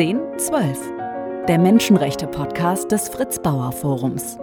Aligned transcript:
1012, 0.00 1.44
der 1.46 1.58
Menschenrechte-Podcast 1.58 2.90
des 2.90 3.10
Fritz 3.10 3.38
Bauer 3.38 3.70
Forums. 3.70 4.38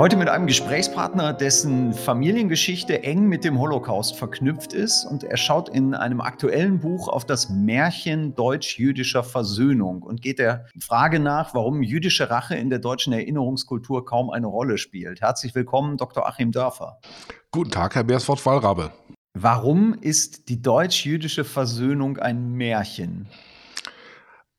Heute 0.00 0.16
mit 0.16 0.28
einem 0.28 0.48
Gesprächspartner, 0.48 1.32
dessen 1.32 1.92
Familiengeschichte 1.92 3.04
eng 3.04 3.28
mit 3.28 3.44
dem 3.44 3.60
Holocaust 3.60 4.16
verknüpft 4.16 4.72
ist 4.72 5.04
und 5.04 5.22
er 5.22 5.36
schaut 5.36 5.68
in 5.68 5.94
einem 5.94 6.20
aktuellen 6.20 6.80
Buch 6.80 7.06
auf 7.06 7.24
das 7.24 7.48
Märchen 7.48 8.34
deutsch-jüdischer 8.34 9.22
Versöhnung 9.22 10.02
und 10.02 10.20
geht 10.20 10.40
der 10.40 10.66
Frage 10.80 11.20
nach, 11.20 11.54
warum 11.54 11.80
jüdische 11.80 12.28
Rache 12.28 12.56
in 12.56 12.70
der 12.70 12.80
deutschen 12.80 13.12
Erinnerungskultur 13.12 14.04
kaum 14.04 14.30
eine 14.30 14.48
Rolle 14.48 14.78
spielt. 14.78 15.20
Herzlich 15.20 15.54
willkommen, 15.54 15.96
Dr. 15.96 16.26
Achim 16.26 16.50
Dörfer. 16.50 16.98
Guten 17.52 17.70
Tag, 17.70 17.94
Herr 17.94 18.02
Beersford-Wallrabe. 18.02 18.90
Warum 19.34 19.94
ist 19.94 20.48
die 20.48 20.60
deutsch-jüdische 20.60 21.44
Versöhnung 21.44 22.18
ein 22.18 22.52
Märchen? 22.52 23.28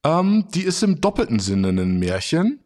Ähm, 0.04 0.48
die 0.54 0.64
ist 0.64 0.82
im 0.84 1.00
doppelten 1.00 1.40
Sinne 1.40 1.70
ein 1.70 2.00
Märchen. 2.00 2.60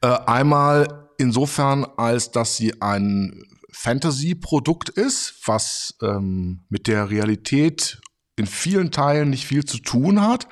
Äh, 0.00 0.08
einmal 0.26 1.08
insofern, 1.18 1.86
als 1.96 2.32
dass 2.32 2.56
sie 2.56 2.82
ein 2.82 3.44
Fantasy-Produkt 3.70 4.90
ist, 4.90 5.34
was 5.46 5.96
ähm, 6.02 6.60
mit 6.68 6.88
der 6.88 7.08
Realität 7.10 8.00
in 8.36 8.46
vielen 8.46 8.90
Teilen 8.90 9.30
nicht 9.30 9.46
viel 9.46 9.64
zu 9.64 9.78
tun 9.78 10.22
hat. 10.22 10.48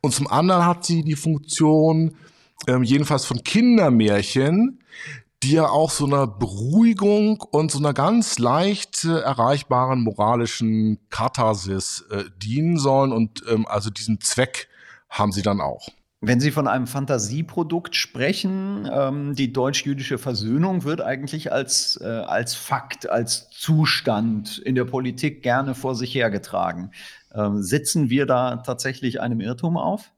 Und 0.00 0.14
zum 0.14 0.28
anderen 0.28 0.64
hat 0.64 0.84
sie 0.84 1.02
die 1.02 1.16
Funktion, 1.16 2.16
ähm, 2.66 2.82
jedenfalls 2.82 3.24
von 3.24 3.42
Kindermärchen, 3.42 4.80
die 5.42 5.52
ja 5.52 5.68
auch 5.68 5.90
so 5.90 6.06
einer 6.06 6.26
Beruhigung 6.26 7.40
und 7.40 7.70
so 7.70 7.78
einer 7.78 7.94
ganz 7.94 8.38
leicht 8.38 9.04
äh, 9.04 9.20
erreichbaren 9.20 10.02
moralischen 10.02 10.98
Katharsis 11.10 12.04
äh, 12.10 12.24
dienen 12.38 12.78
sollen. 12.78 13.12
Und 13.12 13.44
ähm, 13.48 13.66
also 13.68 13.90
diesen 13.90 14.20
Zweck 14.20 14.68
haben 15.08 15.32
sie 15.32 15.42
dann 15.42 15.60
auch. 15.60 15.88
Wenn 16.20 16.40
Sie 16.40 16.50
von 16.50 16.66
einem 16.66 16.88
Fantasieprodukt 16.88 17.94
sprechen, 17.94 18.90
ähm, 18.92 19.36
die 19.36 19.52
deutsch-jüdische 19.52 20.18
Versöhnung 20.18 20.82
wird 20.82 21.00
eigentlich 21.00 21.52
als, 21.52 21.96
äh, 22.02 22.06
als 22.06 22.56
Fakt, 22.56 23.08
als 23.08 23.50
Zustand 23.50 24.58
in 24.58 24.74
der 24.74 24.84
Politik 24.84 25.44
gerne 25.44 25.76
vor 25.76 25.94
sich 25.94 26.12
hergetragen. 26.12 26.90
Ähm, 27.32 27.62
sitzen 27.62 28.10
wir 28.10 28.26
da 28.26 28.56
tatsächlich 28.56 29.20
einem 29.20 29.40
Irrtum 29.40 29.76
auf? 29.76 30.10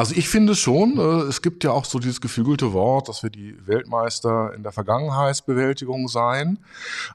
Also 0.00 0.14
ich 0.16 0.30
finde 0.30 0.54
schon, 0.54 0.96
äh, 0.96 1.28
es 1.28 1.42
gibt 1.42 1.62
ja 1.62 1.72
auch 1.72 1.84
so 1.84 1.98
dieses 1.98 2.22
geflügelte 2.22 2.72
Wort, 2.72 3.10
dass 3.10 3.22
wir 3.22 3.28
die 3.28 3.54
Weltmeister 3.66 4.54
in 4.54 4.62
der 4.62 4.72
Vergangenheitsbewältigung 4.72 6.08
seien. 6.08 6.58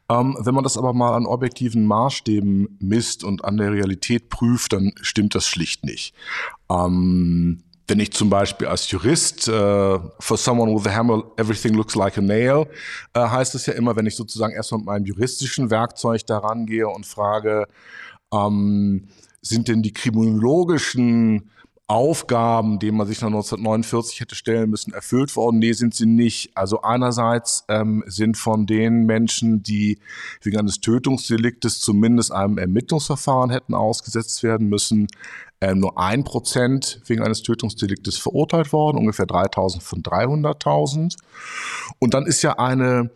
Ähm, 0.08 0.38
wenn 0.40 0.54
man 0.54 0.64
das 0.64 0.78
aber 0.78 0.94
mal 0.94 1.16
an 1.16 1.26
objektiven 1.26 1.88
Maßstäben 1.88 2.78
misst 2.80 3.24
und 3.24 3.44
an 3.44 3.58
der 3.58 3.72
Realität 3.72 4.30
prüft, 4.30 4.74
dann 4.74 4.92
stimmt 5.02 5.34
das 5.34 5.48
schlicht 5.48 5.84
nicht. 5.84 6.14
Ähm, 6.70 7.64
wenn 7.88 8.00
ich 8.00 8.14
zum 8.14 8.30
Beispiel 8.30 8.68
als 8.68 8.92
Jurist, 8.92 9.48
äh, 9.48 9.52
for 10.20 10.38
someone 10.38 10.72
with 10.76 10.86
a 10.86 10.94
hammer, 10.94 11.24
everything 11.38 11.74
looks 11.74 11.96
like 11.96 12.20
a 12.20 12.22
nail, 12.22 12.68
äh, 13.16 13.20
heißt 13.20 13.56
es 13.56 13.66
ja 13.66 13.74
immer, 13.74 13.96
wenn 13.96 14.06
ich 14.06 14.16
sozusagen 14.16 14.54
erstmal 14.54 14.78
mit 14.78 14.86
meinem 14.86 15.06
juristischen 15.06 15.72
Werkzeug 15.72 16.24
daran 16.28 16.68
gehe 16.68 16.88
und 16.88 17.08
frage, 17.08 17.66
ähm, 18.32 19.08
sind 19.42 19.70
denn 19.70 19.82
die 19.82 19.92
kriminologischen 19.92 21.50
Aufgaben, 21.88 22.80
denen 22.80 22.98
man 22.98 23.06
sich 23.06 23.22
nach 23.22 23.28
1949 23.28 24.20
hätte 24.20 24.36
stellen 24.36 24.70
müssen, 24.70 24.94
erfüllt 24.94 25.36
worden? 25.36 25.60
Nee, 25.60 25.74
sind 25.74 25.94
sie 25.94 26.08
nicht. 26.08 26.58
Also 26.58 26.82
einerseits 26.82 27.64
ähm, 27.68 28.04
sind 28.08 28.38
von 28.38 28.66
den 28.66 29.06
Menschen, 29.06 29.62
die 29.62 30.00
wegen 30.42 30.58
eines 30.58 30.82
Tötungsdeliktes 30.82 31.80
zumindest 31.80 32.32
einem 32.32 32.58
Ermittlungsverfahren 32.58 33.52
hätten 33.52 33.76
ausgesetzt 33.76 34.42
werden 34.42 34.68
müssen, 34.68 35.08
ähm, 35.62 35.80
nur 35.80 36.00
ein 36.00 36.24
Prozent 36.24 37.02
wegen 37.06 37.22
eines 37.22 37.44
Tötungsdeliktes 37.44 38.18
verurteilt 38.18 38.74
worden, 38.74 38.98
ungefähr 38.98 39.28
3000 39.28 39.84
von 39.84 40.02
300.000. 40.02 41.16
Und 42.00 42.14
dann 42.14 42.26
ist 42.26 42.42
ja 42.42 42.58
eine 42.58 43.12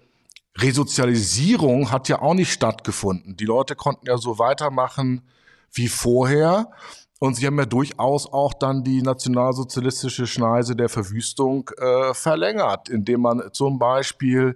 Resozialisierung 0.58 1.92
hat 1.92 2.10
ja 2.10 2.22
auch 2.22 2.34
nicht 2.34 2.52
stattgefunden. 2.52 3.38
Die 3.38 3.46
Leute 3.46 3.76
konnten 3.76 4.08
ja 4.08 4.18
so 4.18 4.40
weitermachen 4.40 5.22
wie 5.72 5.88
vorher. 5.88 6.72
Und 7.20 7.36
sie 7.36 7.46
haben 7.46 7.60
ja 7.60 7.66
durchaus 7.66 8.32
auch 8.32 8.54
dann 8.54 8.84
die 8.84 9.02
nationalsozialistische 9.02 10.26
Schneise 10.26 10.76
der 10.76 10.88
Verwüstung 10.88 11.70
äh, 11.78 12.14
verlängert, 12.14 12.88
indem 12.88 13.22
man 13.22 13.44
zum 13.52 13.78
Beispiel 13.78 14.56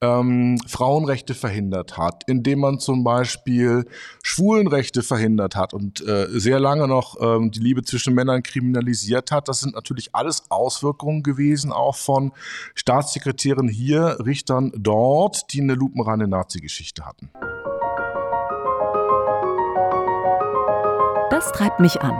ähm, 0.00 0.58
Frauenrechte 0.66 1.34
verhindert 1.34 1.96
hat, 1.96 2.22
indem 2.26 2.60
man 2.60 2.78
zum 2.78 3.02
Beispiel 3.02 3.86
Schwulenrechte 4.22 5.02
verhindert 5.02 5.56
hat 5.56 5.72
und 5.74 6.06
äh, 6.06 6.26
sehr 6.28 6.60
lange 6.60 6.86
noch 6.86 7.16
ähm, 7.20 7.50
die 7.50 7.60
Liebe 7.60 7.82
zwischen 7.82 8.14
Männern 8.14 8.42
kriminalisiert 8.42 9.32
hat. 9.32 9.48
Das 9.48 9.60
sind 9.60 9.74
natürlich 9.74 10.14
alles 10.14 10.50
Auswirkungen 10.50 11.22
gewesen, 11.22 11.72
auch 11.72 11.96
von 11.96 12.32
Staatssekretären 12.74 13.68
hier, 13.68 14.18
Richtern 14.24 14.70
dort, 14.76 15.52
die 15.52 15.62
eine 15.62 15.74
lupenreine 15.74 16.28
Nazi-Geschichte 16.28 17.06
hatten. 17.06 17.30
Das 21.36 21.52
treibt 21.52 21.80
mich 21.80 22.00
an. 22.00 22.14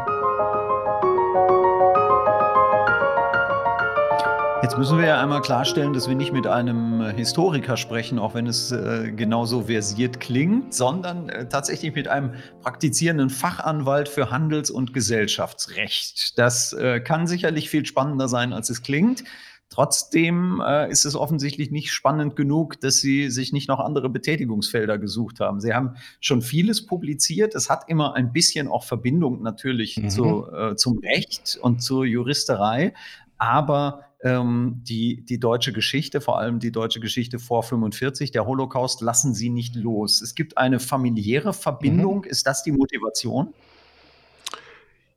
Jetzt 4.63 4.77
müssen 4.77 4.99
wir 4.99 5.07
ja 5.07 5.23
einmal 5.23 5.41
klarstellen, 5.41 5.95
dass 5.95 6.07
wir 6.07 6.15
nicht 6.15 6.35
mit 6.35 6.47
einem 6.47 7.01
Historiker 7.01 7.79
sprechen, 7.79 8.19
auch 8.19 8.35
wenn 8.35 8.47
es 8.47 8.73
äh, 8.73 9.11
genauso 9.13 9.63
versiert 9.63 10.21
klingt, 10.21 10.75
sondern 10.75 11.31
äh, 11.31 11.49
tatsächlich 11.49 11.95
mit 11.95 12.09
einem 12.09 12.35
praktizierenden 12.61 13.31
Fachanwalt 13.31 14.11
für 14.11 14.31
Handels- 14.31 14.71
und 14.71 14.93
Gesellschaftsrecht. 14.93 16.39
Das 16.39 16.75
äh, 16.75 17.01
kann 17.01 17.27
sicherlich 17.27 17.71
viel 17.71 17.87
spannender 17.87 18.29
sein, 18.29 18.53
als 18.53 18.69
es 18.69 18.83
klingt. 18.83 19.25
Trotzdem 19.69 20.63
äh, 20.65 20.91
ist 20.91 21.05
es 21.05 21.17
offensichtlich 21.17 21.71
nicht 21.71 21.93
spannend 21.93 22.37
genug, 22.37 22.81
dass 22.81 22.99
Sie 22.99 23.31
sich 23.31 23.53
nicht 23.53 23.69
noch 23.69 23.81
andere 23.81 24.09
Betätigungsfelder 24.09 24.97
gesucht 24.97 25.41
haben. 25.41 25.61
Sie 25.61 25.75
haben 25.75 25.97
schon 26.21 26.41
vieles 26.41 26.87
publiziert. 26.87 27.55
Es 27.55 27.69
hat 27.69 27.89
immer 27.89 28.15
ein 28.15 28.33
bisschen 28.33 28.69
auch 28.69 28.85
Verbindung 28.85 29.43
natürlich 29.43 29.97
mhm. 29.97 30.09
zu, 30.09 30.47
äh, 30.53 30.77
zum 30.77 30.99
Recht 30.99 31.59
und 31.61 31.83
zur 31.83 32.05
Juristerei. 32.05 32.95
Aber 33.39 34.05
ähm, 34.23 34.83
die, 34.85 35.25
die 35.25 35.41
deutsche 35.41 35.73
Geschichte, 35.73 36.21
vor 36.21 36.39
allem 36.39 36.59
die 36.59 36.73
deutsche 36.73 37.01
Geschichte 37.01 37.39
vor 37.39 37.63
45, 37.63 38.31
der 38.31 38.47
Holocaust, 38.47 39.01
lassen 39.01 39.35
sie 39.35 39.51
nicht 39.51 39.75
los. 39.75 40.23
Es 40.23 40.35
gibt 40.35 40.59
eine 40.59 40.79
familiäre 40.79 41.53
Verbindung. 41.53 42.19
Mhm. 42.19 42.25
Ist 42.25 42.47
das 42.47 42.63
die 42.63 42.73
Motivation? 42.73 43.53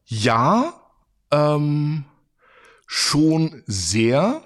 Ja, 0.05 0.73
ähm, 1.31 2.05
schon 2.91 3.61
sehr. 3.67 4.41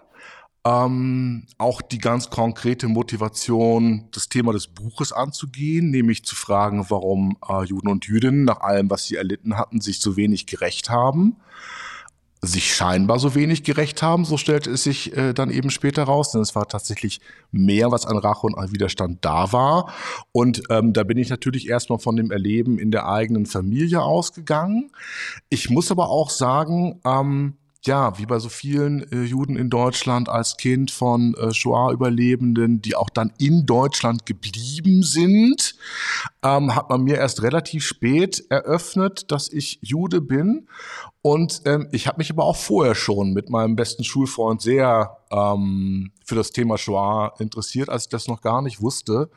Ähm, 0.65 1.45
auch 1.57 1.81
die 1.81 1.97
ganz 1.97 2.29
konkrete 2.29 2.89
Motivation, 2.89 4.09
das 4.11 4.27
Thema 4.27 4.51
des 4.51 4.67
Buches 4.67 5.13
anzugehen, 5.13 5.91
nämlich 5.91 6.25
zu 6.25 6.35
fragen, 6.35 6.85
warum 6.89 7.37
äh, 7.47 7.63
Juden 7.63 7.87
und 7.87 8.05
Jüdinnen 8.05 8.43
nach 8.43 8.59
allem, 8.59 8.89
was 8.89 9.05
sie 9.05 9.15
erlitten 9.15 9.57
hatten, 9.57 9.79
sich 9.79 10.01
so 10.01 10.17
wenig 10.17 10.45
gerecht 10.45 10.89
haben 10.89 11.37
sich 12.45 12.75
scheinbar 12.75 13.19
so 13.19 13.35
wenig 13.35 13.63
gerecht 13.63 14.03
haben, 14.03 14.25
so 14.25 14.35
stellte 14.35 14.69
es 14.69 14.83
sich 14.83 15.15
äh, 15.15 15.33
dann 15.33 15.49
eben 15.49 15.69
später 15.69 16.03
raus, 16.03 16.33
denn 16.33 16.41
es 16.41 16.55
war 16.55 16.67
tatsächlich 16.67 17.21
mehr, 17.51 17.89
was 17.89 18.05
an 18.05 18.17
Rache 18.17 18.45
und 18.45 18.57
an 18.57 18.69
Widerstand 18.73 19.23
da 19.23 19.53
war. 19.53 19.93
Und 20.33 20.61
ähm, 20.69 20.91
da 20.91 21.03
bin 21.03 21.17
ich 21.17 21.29
natürlich 21.29 21.69
erstmal 21.69 21.99
von 21.99 22.17
dem 22.17 22.31
Erleben 22.31 22.79
in 22.79 22.91
der 22.91 23.07
eigenen 23.07 23.45
Familie 23.45 24.01
ausgegangen. 24.01 24.91
Ich 25.47 25.69
muss 25.69 25.89
aber 25.89 26.09
auch 26.09 26.29
sagen, 26.29 26.99
ähm, 27.05 27.55
ja, 27.85 28.17
wie 28.17 28.25
bei 28.25 28.39
so 28.39 28.47
vielen 28.47 29.11
äh, 29.11 29.23
Juden 29.23 29.57
in 29.57 29.69
Deutschland 29.69 30.29
als 30.29 30.55
Kind 30.55 30.89
von 30.89 31.33
äh, 31.35 31.53
Shoah-Überlebenden, 31.53 32.81
die 32.81 32.95
auch 32.95 33.09
dann 33.09 33.33
in 33.37 33.65
Deutschland 33.65 34.25
geblieben 34.25 35.03
sind, 35.03 35.75
ähm, 36.43 36.75
hat 36.75 36.89
man 36.89 37.03
mir 37.03 37.17
erst 37.17 37.41
relativ 37.41 37.85
spät 37.85 38.45
eröffnet, 38.49 39.31
dass 39.31 39.51
ich 39.51 39.79
Jude 39.81 40.21
bin. 40.21 40.67
Und 41.21 41.61
ähm, 41.65 41.89
ich 41.91 42.07
habe 42.07 42.19
mich 42.19 42.31
aber 42.31 42.45
auch 42.45 42.55
vorher 42.55 42.95
schon 42.95 43.33
mit 43.33 43.49
meinem 43.49 43.75
besten 43.75 44.05
Schulfreund 44.05 44.61
sehr 44.61 45.17
ähm, 45.29 46.11
für 46.25 46.35
das 46.35 46.51
Thema 46.51 46.77
Shoah 46.77 47.33
interessiert, 47.39 47.89
als 47.89 48.03
ich 48.03 48.09
das 48.09 48.27
noch 48.27 48.41
gar 48.41 48.61
nicht 48.61 48.81
wusste, 48.81 49.29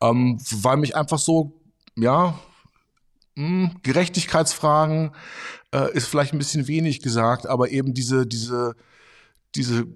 ähm, 0.00 0.38
weil 0.50 0.78
mich 0.78 0.96
einfach 0.96 1.18
so, 1.18 1.60
ja, 1.96 2.38
hm, 3.36 3.76
Gerechtigkeitsfragen 3.82 5.12
äh, 5.72 5.92
ist 5.92 6.06
vielleicht 6.06 6.32
ein 6.32 6.38
bisschen 6.38 6.68
wenig 6.68 7.00
gesagt, 7.00 7.46
aber 7.46 7.70
eben 7.70 7.94
diese, 7.94 8.26
diese, 8.26 8.74
diese 9.54 9.86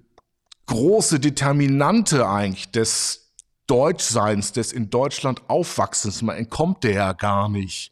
große 0.65 1.19
Determinante 1.19 2.27
eigentlich 2.27 2.71
des 2.71 3.27
Deutschseins, 3.67 4.53
des 4.53 4.71
in 4.71 4.89
Deutschland 4.89 5.41
Aufwachsens, 5.49 6.21
man 6.21 6.37
entkommt 6.37 6.83
der 6.83 6.93
ja 6.93 7.13
gar 7.13 7.49
nicht. 7.49 7.91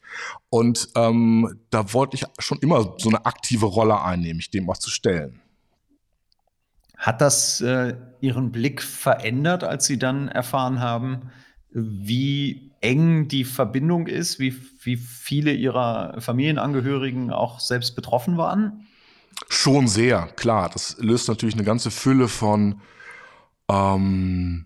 Und 0.49 0.89
ähm, 0.95 1.59
da 1.69 1.91
wollte 1.93 2.15
ich 2.15 2.23
schon 2.39 2.59
immer 2.59 2.95
so 2.97 3.09
eine 3.09 3.25
aktive 3.25 3.65
Rolle 3.65 4.01
einnehmen, 4.01 4.37
mich 4.37 4.49
dem 4.49 4.69
auch 4.69 4.77
zu 4.77 4.89
stellen. 4.89 5.41
Hat 6.97 7.19
das 7.19 7.59
äh, 7.59 7.95
Ihren 8.21 8.53
Blick 8.53 8.81
verändert, 8.81 9.65
als 9.65 9.85
Sie 9.85 9.99
dann 9.99 10.29
erfahren 10.29 10.79
haben, 10.79 11.29
wie 11.75 12.71
eng 12.79 13.27
die 13.27 13.43
Verbindung 13.43 14.07
ist, 14.07 14.39
wie, 14.39 14.55
wie 14.83 14.95
viele 14.95 15.53
ihrer 15.53 16.15
Familienangehörigen 16.21 17.31
auch 17.31 17.59
selbst 17.59 17.95
betroffen 17.95 18.37
waren? 18.37 18.87
Schon 19.49 19.87
sehr, 19.87 20.27
klar. 20.37 20.69
Das 20.71 20.95
löst 20.99 21.27
natürlich 21.27 21.55
eine 21.55 21.65
ganze 21.65 21.91
Fülle 21.91 22.29
von 22.29 22.79
ähm, 23.69 24.65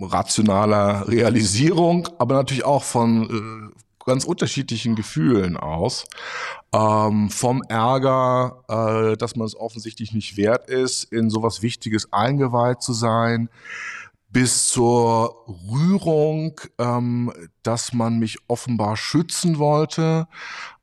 rationaler 0.00 1.08
Realisierung, 1.08 2.08
aber 2.18 2.34
natürlich 2.34 2.64
auch 2.64 2.84
von 2.84 3.72
äh, 3.72 4.04
ganz 4.06 4.24
unterschiedlichen 4.24 4.94
Gefühlen 4.94 5.56
aus. 5.56 6.04
Ähm, 6.72 7.28
vom 7.30 7.62
Ärger, 7.68 8.62
äh, 8.68 9.16
dass 9.16 9.34
man 9.34 9.46
es 9.46 9.56
offensichtlich 9.56 10.12
nicht 10.12 10.36
wert 10.36 10.70
ist, 10.70 11.04
in 11.12 11.28
sowas 11.28 11.62
Wichtiges 11.62 12.12
eingeweiht 12.12 12.82
zu 12.82 12.92
sein, 12.92 13.48
bis 14.30 14.68
zur 14.68 15.44
Rührung, 15.70 16.60
ähm, 16.78 17.32
dass 17.62 17.92
man 17.92 18.18
mich 18.18 18.38
offenbar 18.48 18.96
schützen 18.96 19.58
wollte 19.58 20.28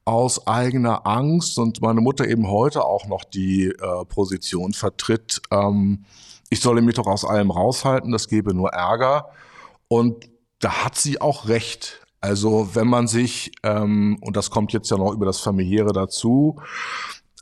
aus 0.05 0.47
eigener 0.47 1.05
Angst 1.05 1.57
und 1.59 1.81
meine 1.81 1.99
Mutter 1.99 2.27
eben 2.27 2.47
heute 2.47 2.85
auch 2.85 3.07
noch 3.07 3.25
die 3.25 3.65
äh, 3.65 4.05
Position 4.05 4.73
vertritt, 4.73 5.41
ähm, 5.51 6.05
ich 6.49 6.61
solle 6.61 6.81
mich 6.81 6.95
doch 6.95 7.07
aus 7.07 7.25
allem 7.25 7.51
raushalten, 7.51 8.11
das 8.11 8.29
gebe 8.29 8.53
nur 8.53 8.69
Ärger. 8.69 9.29
Und 9.89 10.29
da 10.59 10.85
hat 10.85 10.95
sie 10.95 11.19
auch 11.19 11.47
recht. 11.47 12.05
Also 12.21 12.69
wenn 12.73 12.87
man 12.87 13.07
sich, 13.07 13.51
ähm, 13.63 14.17
und 14.21 14.37
das 14.37 14.49
kommt 14.49 14.73
jetzt 14.73 14.89
ja 14.89 14.97
noch 14.97 15.11
über 15.11 15.25
das 15.25 15.39
familiäre 15.39 15.93
dazu, 15.93 16.61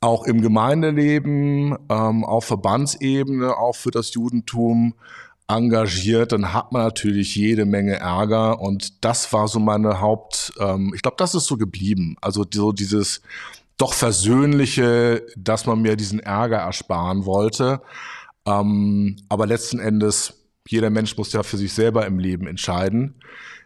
auch 0.02 0.26
im 0.26 0.42
Gemeindeleben, 0.42 1.78
ähm, 1.90 2.26
auf 2.26 2.46
Verbandsebene, 2.46 3.56
auch 3.56 3.76
für 3.76 3.92
das 3.92 4.14
Judentum 4.14 4.96
engagiert, 5.48 6.32
dann 6.32 6.54
hat 6.54 6.72
man 6.72 6.84
natürlich 6.84 7.36
jede 7.36 7.66
Menge 7.66 7.98
Ärger 7.98 8.60
und 8.60 9.04
das 9.06 9.32
war 9.32 9.48
so 9.48 9.60
meine 9.60 10.02
Haupt, 10.02 10.54
ähm, 10.60 10.92
ich 10.96 11.02
glaube, 11.02 11.18
das 11.18 11.36
ist 11.36 11.46
so 11.46 11.58
geblieben. 11.58 12.16
Also 12.22 12.46
so 12.52 12.72
dieses 12.72 13.22
doch 13.78 13.94
versöhnliche, 13.94 15.26
dass 15.36 15.66
man 15.66 15.82
mir 15.82 15.96
diesen 15.96 16.20
Ärger 16.20 16.58
ersparen 16.58 17.26
wollte. 17.26 17.82
Ähm, 18.46 19.18
aber 19.30 19.46
letzten 19.46 19.80
Endes, 19.80 20.34
jeder 20.68 20.90
Mensch 20.90 21.18
muss 21.18 21.34
ja 21.34 21.44
für 21.44 21.58
sich 21.58 21.74
selber 21.74 22.06
im 22.06 22.18
Leben 22.18 22.48
entscheiden, 22.48 23.16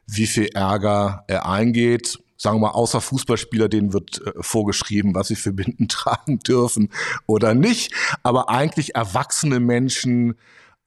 wie 0.08 0.28
viel 0.28 0.48
Ärger 0.54 1.24
er 1.28 1.48
eingeht. 1.48 2.20
Sagen 2.38 2.58
wir 2.58 2.68
mal, 2.68 2.72
außer 2.72 3.02
Fußballspieler, 3.02 3.70
denen 3.70 3.94
wird 3.94 4.26
äh, 4.26 4.32
vorgeschrieben, 4.40 5.14
was 5.14 5.28
sie 5.28 5.36
für 5.36 5.54
Binden 5.54 5.88
tragen 5.90 6.40
dürfen 6.40 6.90
oder 7.26 7.54
nicht. 7.54 7.94
Aber 8.24 8.50
eigentlich 8.50 8.96
erwachsene 8.96 9.60
Menschen 9.60 10.36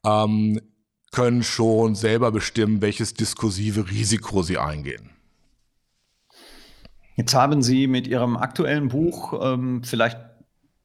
ähm, 0.04 0.60
können 1.12 1.42
schon 1.42 1.94
selber 1.94 2.32
bestimmen, 2.32 2.82
welches 2.82 3.14
diskursive 3.14 3.90
Risiko 3.90 4.42
sie 4.42 4.58
eingehen. 4.58 5.10
Jetzt 7.16 7.34
haben 7.34 7.62
Sie 7.62 7.86
mit 7.86 8.06
Ihrem 8.06 8.36
aktuellen 8.36 8.88
Buch 8.88 9.38
ähm, 9.42 9.84
vielleicht, 9.84 10.18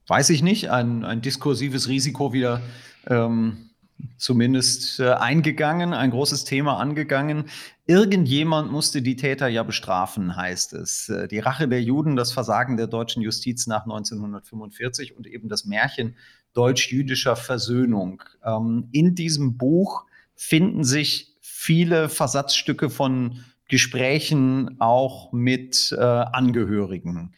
weiß 0.08 0.30
ich 0.30 0.44
nicht, 0.44 0.70
ein, 0.70 1.06
ein 1.06 1.22
diskursives 1.22 1.88
Risiko 1.88 2.34
wieder 2.34 2.62
ähm, 3.08 3.70
zumindest 4.18 5.00
äh, 5.00 5.12
eingegangen, 5.14 5.94
ein 5.94 6.12
großes 6.12 6.44
Thema 6.44 6.78
angegangen. 6.78 7.46
Irgendjemand 7.86 8.72
musste 8.72 9.02
die 9.02 9.16
Täter 9.16 9.48
ja 9.48 9.64
bestrafen, 9.64 10.36
heißt 10.36 10.74
es. 10.74 11.08
Äh, 11.08 11.30
die 11.30 11.40
Rache 11.40 11.70
der 11.70 11.82
Juden, 11.82 12.18
das 12.18 12.34
Versagen 12.34 12.76
der 12.76 12.88
deutschen 12.88 13.22
Justiz 13.22 13.66
nach 13.66 13.84
1945 13.84 15.16
und 15.16 15.26
eben 15.26 15.48
das 15.48 15.64
Märchen 15.64 16.16
deutsch-jüdischer 16.54 17.38
Versöhnung. 17.38 18.24
Ähm, 18.44 18.90
in 18.92 19.16
diesem 19.16 19.58
Buch 19.58 20.07
finden 20.38 20.86
sich 20.86 21.36
viele 21.42 22.08
Versatzstücke 22.08 22.90
von 22.90 23.44
Gesprächen 23.68 24.80
auch 24.80 25.34
mit 25.34 25.94
äh, 25.98 26.02
Angehörigen. 26.02 27.34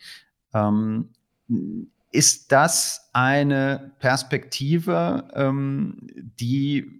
Ähm, 0.53 1.09
ist 2.11 2.51
das 2.51 3.09
eine 3.13 3.93
Perspektive, 3.99 5.27
ähm, 5.33 6.07
die 6.39 6.99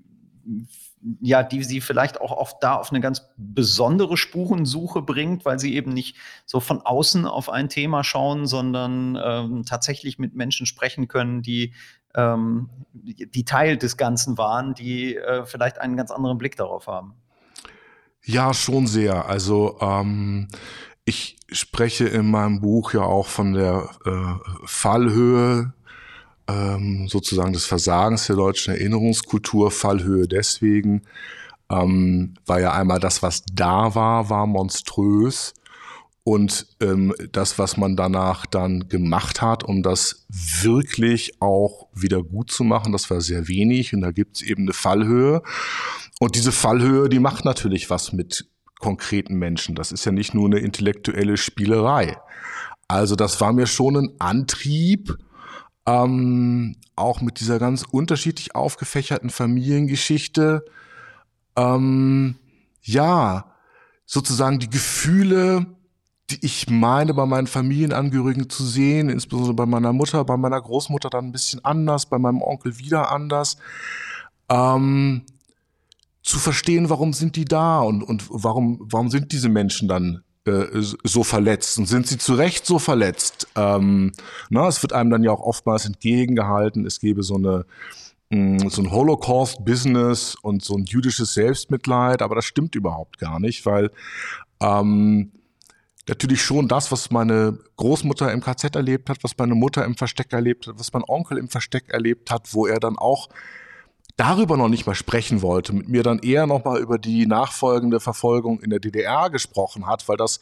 ja, 1.21 1.43
die 1.43 1.63
sie 1.63 1.79
vielleicht 1.79 2.19
auch 2.19 2.31
oft 2.31 2.61
da 2.61 2.75
auf 2.75 2.91
eine 2.91 2.99
ganz 2.99 3.29
besondere 3.37 4.17
Spurensuche 4.17 5.01
bringt, 5.01 5.45
weil 5.45 5.59
sie 5.59 5.73
eben 5.75 5.93
nicht 5.93 6.17
so 6.45 6.59
von 6.59 6.81
außen 6.81 7.25
auf 7.25 7.49
ein 7.49 7.69
Thema 7.69 8.03
schauen, 8.03 8.47
sondern 8.47 9.17
ähm, 9.23 9.63
tatsächlich 9.65 10.19
mit 10.19 10.35
Menschen 10.35 10.65
sprechen 10.65 11.07
können, 11.07 11.41
die, 11.41 11.73
ähm, 12.15 12.69
die 12.93 13.45
Teil 13.45 13.77
des 13.77 13.97
Ganzen 13.97 14.37
waren, 14.37 14.73
die 14.73 15.15
äh, 15.15 15.45
vielleicht 15.45 15.79
einen 15.79 15.95
ganz 15.95 16.11
anderen 16.11 16.37
Blick 16.37 16.55
darauf 16.55 16.87
haben. 16.87 17.13
Ja, 18.23 18.53
schon 18.53 18.87
sehr. 18.87 19.27
Also 19.27 19.77
ähm, 19.79 20.47
ich 21.05 21.37
spreche 21.51 22.07
in 22.07 22.29
meinem 22.29 22.61
Buch 22.61 22.93
ja 22.93 23.01
auch 23.01 23.27
von 23.27 23.53
der 23.53 23.89
äh, 24.05 24.49
Fallhöhe 24.65 25.73
ähm, 26.47 27.07
sozusagen 27.07 27.53
des 27.53 27.65
Versagens 27.65 28.27
der 28.27 28.35
deutschen 28.35 28.73
Erinnerungskultur. 28.73 29.71
Fallhöhe 29.71 30.27
deswegen, 30.27 31.03
ähm, 31.71 32.33
weil 32.45 32.63
ja 32.63 32.73
einmal 32.73 32.99
das, 32.99 33.23
was 33.23 33.43
da 33.51 33.95
war, 33.95 34.29
war 34.29 34.45
monströs. 34.47 35.53
Und 36.29 36.67
ähm, 36.79 37.15
das, 37.31 37.57
was 37.57 37.75
man 37.75 37.95
danach 37.95 38.45
dann 38.45 38.87
gemacht 38.87 39.41
hat, 39.41 39.63
um 39.63 39.81
das 39.81 40.27
wirklich 40.29 41.41
auch 41.41 41.87
wieder 41.91 42.21
gut 42.21 42.51
zu 42.51 42.63
machen, 42.63 42.91
das 42.91 43.09
war 43.09 43.19
sehr 43.19 43.47
wenig. 43.47 43.95
Und 43.95 44.01
da 44.01 44.11
gibt 44.11 44.35
es 44.35 44.43
eben 44.43 44.61
eine 44.65 44.73
Fallhöhe. 44.73 45.41
Und 46.19 46.35
diese 46.35 46.51
Fallhöhe, 46.51 47.09
die 47.09 47.17
macht 47.17 47.45
natürlich 47.45 47.89
was 47.89 48.13
mit 48.13 48.47
konkreten 48.77 49.39
Menschen. 49.39 49.73
Das 49.73 49.91
ist 49.91 50.05
ja 50.05 50.11
nicht 50.11 50.35
nur 50.35 50.45
eine 50.45 50.59
intellektuelle 50.59 51.35
Spielerei. 51.35 52.19
Also 52.87 53.15
das 53.15 53.41
war 53.41 53.51
mir 53.51 53.65
schon 53.65 53.97
ein 53.97 54.11
Antrieb, 54.19 55.17
ähm, 55.87 56.75
auch 56.95 57.21
mit 57.21 57.39
dieser 57.39 57.57
ganz 57.57 57.83
unterschiedlich 57.89 58.53
aufgefächerten 58.53 59.31
Familiengeschichte, 59.31 60.63
ähm, 61.55 62.35
ja, 62.83 63.55
sozusagen 64.05 64.59
die 64.59 64.69
Gefühle, 64.69 65.78
die 66.31 66.45
ich 66.45 66.69
meine, 66.69 67.13
bei 67.13 67.25
meinen 67.25 67.47
Familienangehörigen 67.47 68.49
zu 68.49 68.63
sehen, 68.63 69.09
insbesondere 69.09 69.53
bei 69.53 69.65
meiner 69.65 69.93
Mutter, 69.93 70.23
bei 70.23 70.37
meiner 70.37 70.61
Großmutter 70.61 71.09
dann 71.09 71.25
ein 71.25 71.31
bisschen 71.31 71.63
anders, 71.65 72.05
bei 72.05 72.19
meinem 72.19 72.41
Onkel 72.41 72.77
wieder 72.79 73.11
anders. 73.11 73.57
Ähm, 74.49 75.23
zu 76.23 76.37
verstehen, 76.37 76.89
warum 76.89 77.13
sind 77.13 77.35
die 77.35 77.45
da 77.45 77.79
und, 77.79 78.03
und 78.03 78.25
warum, 78.29 78.77
warum 78.81 79.09
sind 79.09 79.31
diese 79.31 79.49
Menschen 79.49 79.87
dann 79.87 80.23
äh, 80.45 80.65
so 81.03 81.23
verletzt 81.23 81.77
und 81.79 81.87
sind 81.87 82.07
sie 82.07 82.17
zu 82.17 82.35
Recht 82.35 82.65
so 82.65 82.77
verletzt? 82.77 83.47
Ähm, 83.55 84.11
na, 84.49 84.67
es 84.67 84.81
wird 84.83 84.93
einem 84.93 85.09
dann 85.09 85.23
ja 85.23 85.31
auch 85.31 85.41
oftmals 85.41 85.85
entgegengehalten, 85.85 86.85
es 86.85 86.99
gebe 86.99 87.23
so 87.23 87.35
eine 87.35 87.65
mm, 88.29 88.69
so 88.69 88.81
ein 88.81 88.91
Holocaust-Business 88.91 90.35
und 90.35 90.63
so 90.63 90.75
ein 90.75 90.85
jüdisches 90.85 91.33
Selbstmitleid, 91.33 92.21
aber 92.21 92.35
das 92.35 92.45
stimmt 92.45 92.75
überhaupt 92.75 93.17
gar 93.17 93.39
nicht, 93.39 93.65
weil 93.65 93.89
ähm, 94.61 95.31
natürlich 96.09 96.41
schon 96.41 96.67
das, 96.67 96.91
was 96.91 97.11
meine 97.11 97.59
Großmutter 97.77 98.31
im 98.31 98.41
KZ 98.41 98.75
erlebt 98.75 99.09
hat, 99.09 99.23
was 99.23 99.37
meine 99.37 99.55
Mutter 99.55 99.85
im 99.85 99.95
Versteck 99.95 100.33
erlebt 100.33 100.67
hat, 100.67 100.77
was 100.77 100.91
mein 100.93 101.03
Onkel 101.07 101.37
im 101.37 101.49
Versteck 101.49 101.89
erlebt 101.89 102.31
hat, 102.31 102.53
wo 102.53 102.67
er 102.67 102.79
dann 102.79 102.97
auch 102.97 103.29
darüber 104.17 104.57
noch 104.57 104.67
nicht 104.67 104.85
mal 104.85 104.95
sprechen 104.95 105.41
wollte, 105.41 105.73
mit 105.73 105.87
mir 105.87 106.03
dann 106.03 106.19
eher 106.19 106.45
noch 106.45 106.65
mal 106.65 106.79
über 106.79 106.97
die 106.97 107.25
nachfolgende 107.25 107.99
Verfolgung 107.99 108.59
in 108.59 108.69
der 108.69 108.79
DDR 108.79 109.29
gesprochen 109.29 109.87
hat, 109.87 110.09
weil 110.09 110.17
das 110.17 110.41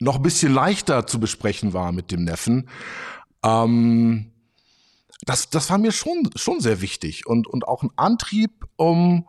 noch 0.00 0.16
ein 0.16 0.22
bisschen 0.22 0.54
leichter 0.54 1.06
zu 1.06 1.20
besprechen 1.20 1.72
war 1.72 1.92
mit 1.92 2.10
dem 2.10 2.24
Neffen. 2.24 2.68
Ähm, 3.44 4.32
das, 5.24 5.50
das 5.50 5.68
war 5.68 5.78
mir 5.78 5.92
schon, 5.92 6.30
schon 6.36 6.60
sehr 6.60 6.80
wichtig 6.80 7.26
und, 7.26 7.46
und 7.46 7.66
auch 7.68 7.82
ein 7.82 7.90
Antrieb, 7.96 8.66
um 8.76 9.26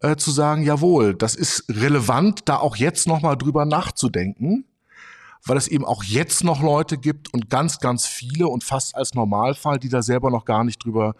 äh, 0.00 0.16
zu 0.16 0.30
sagen, 0.30 0.62
jawohl, 0.62 1.14
das 1.14 1.34
ist 1.34 1.64
relevant, 1.68 2.48
da 2.48 2.56
auch 2.56 2.76
jetzt 2.76 3.06
noch 3.06 3.22
mal 3.22 3.36
drüber 3.36 3.64
nachzudenken, 3.64 4.64
weil 5.44 5.56
es 5.56 5.68
eben 5.68 5.84
auch 5.84 6.02
jetzt 6.04 6.44
noch 6.44 6.62
Leute 6.62 6.98
gibt 6.98 7.32
und 7.32 7.50
ganz, 7.50 7.78
ganz 7.78 8.06
viele 8.06 8.48
und 8.48 8.64
fast 8.64 8.94
als 8.94 9.14
Normalfall, 9.14 9.78
die 9.78 9.88
da 9.88 10.02
selber 10.02 10.30
noch 10.30 10.44
gar 10.44 10.64
nicht 10.64 10.84
drüber 10.84 11.14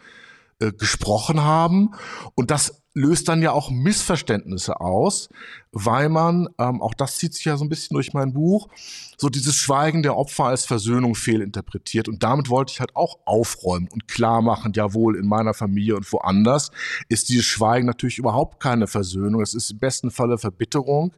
äh, 0.61 0.73
gesprochen 0.73 1.43
haben. 1.43 1.93
Und 2.35 2.51
das 2.51 2.80
löst 2.93 3.29
dann 3.29 3.41
ja 3.41 3.53
auch 3.53 3.71
Missverständnisse 3.71 4.81
aus, 4.81 5.29
weil 5.73 6.09
man, 6.09 6.49
ähm, 6.59 6.83
auch 6.83 6.95
das 6.95 7.17
zieht 7.19 7.35
sich 7.35 7.45
ja 7.45 7.57
so 7.57 7.65
ein 7.65 7.69
bisschen 7.69 7.95
durch 7.95 8.13
mein 8.13 8.33
Buch, 8.33 8.69
so 9.17 9.29
dieses 9.29 9.55
Schweigen 9.55 10.03
der 10.03 10.17
Opfer 10.17 10.47
als 10.47 10.65
Versöhnung 10.65 11.15
fehlinterpretiert. 11.15 12.09
Und 12.09 12.23
damit 12.23 12.49
wollte 12.49 12.73
ich 12.73 12.81
halt 12.81 12.97
auch 12.97 13.19
aufräumen 13.25 13.89
und 13.93 14.09
klar 14.09 14.43
machen, 14.43 14.73
jawohl, 14.75 15.17
in 15.17 15.27
meiner 15.27 15.55
Familie 15.55 15.97
und 15.97 16.13
woanders 16.13 16.73
ist 17.09 17.29
dieses 17.29 17.47
Schweigen 17.47 17.87
natürlich 17.87 18.19
überhaupt 18.19 18.61
keine 18.61 18.89
Versöhnung. 18.89 19.41
Es 19.41 19.55
ist 19.55 19.71
im 19.71 19.79
besten 19.79 20.11
Falle 20.11 20.39
Verbitterung 20.39 21.13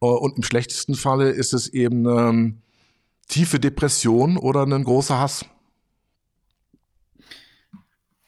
äh, 0.00 0.06
und 0.06 0.36
im 0.36 0.42
schlechtesten 0.44 0.94
Falle 0.94 1.30
ist 1.30 1.52
es 1.52 1.68
eben 1.68 2.06
eine 2.06 2.28
ähm, 2.28 2.58
tiefe 3.26 3.58
Depression 3.58 4.36
oder 4.36 4.62
ein 4.62 4.84
großer 4.84 5.18
Hass. 5.18 5.44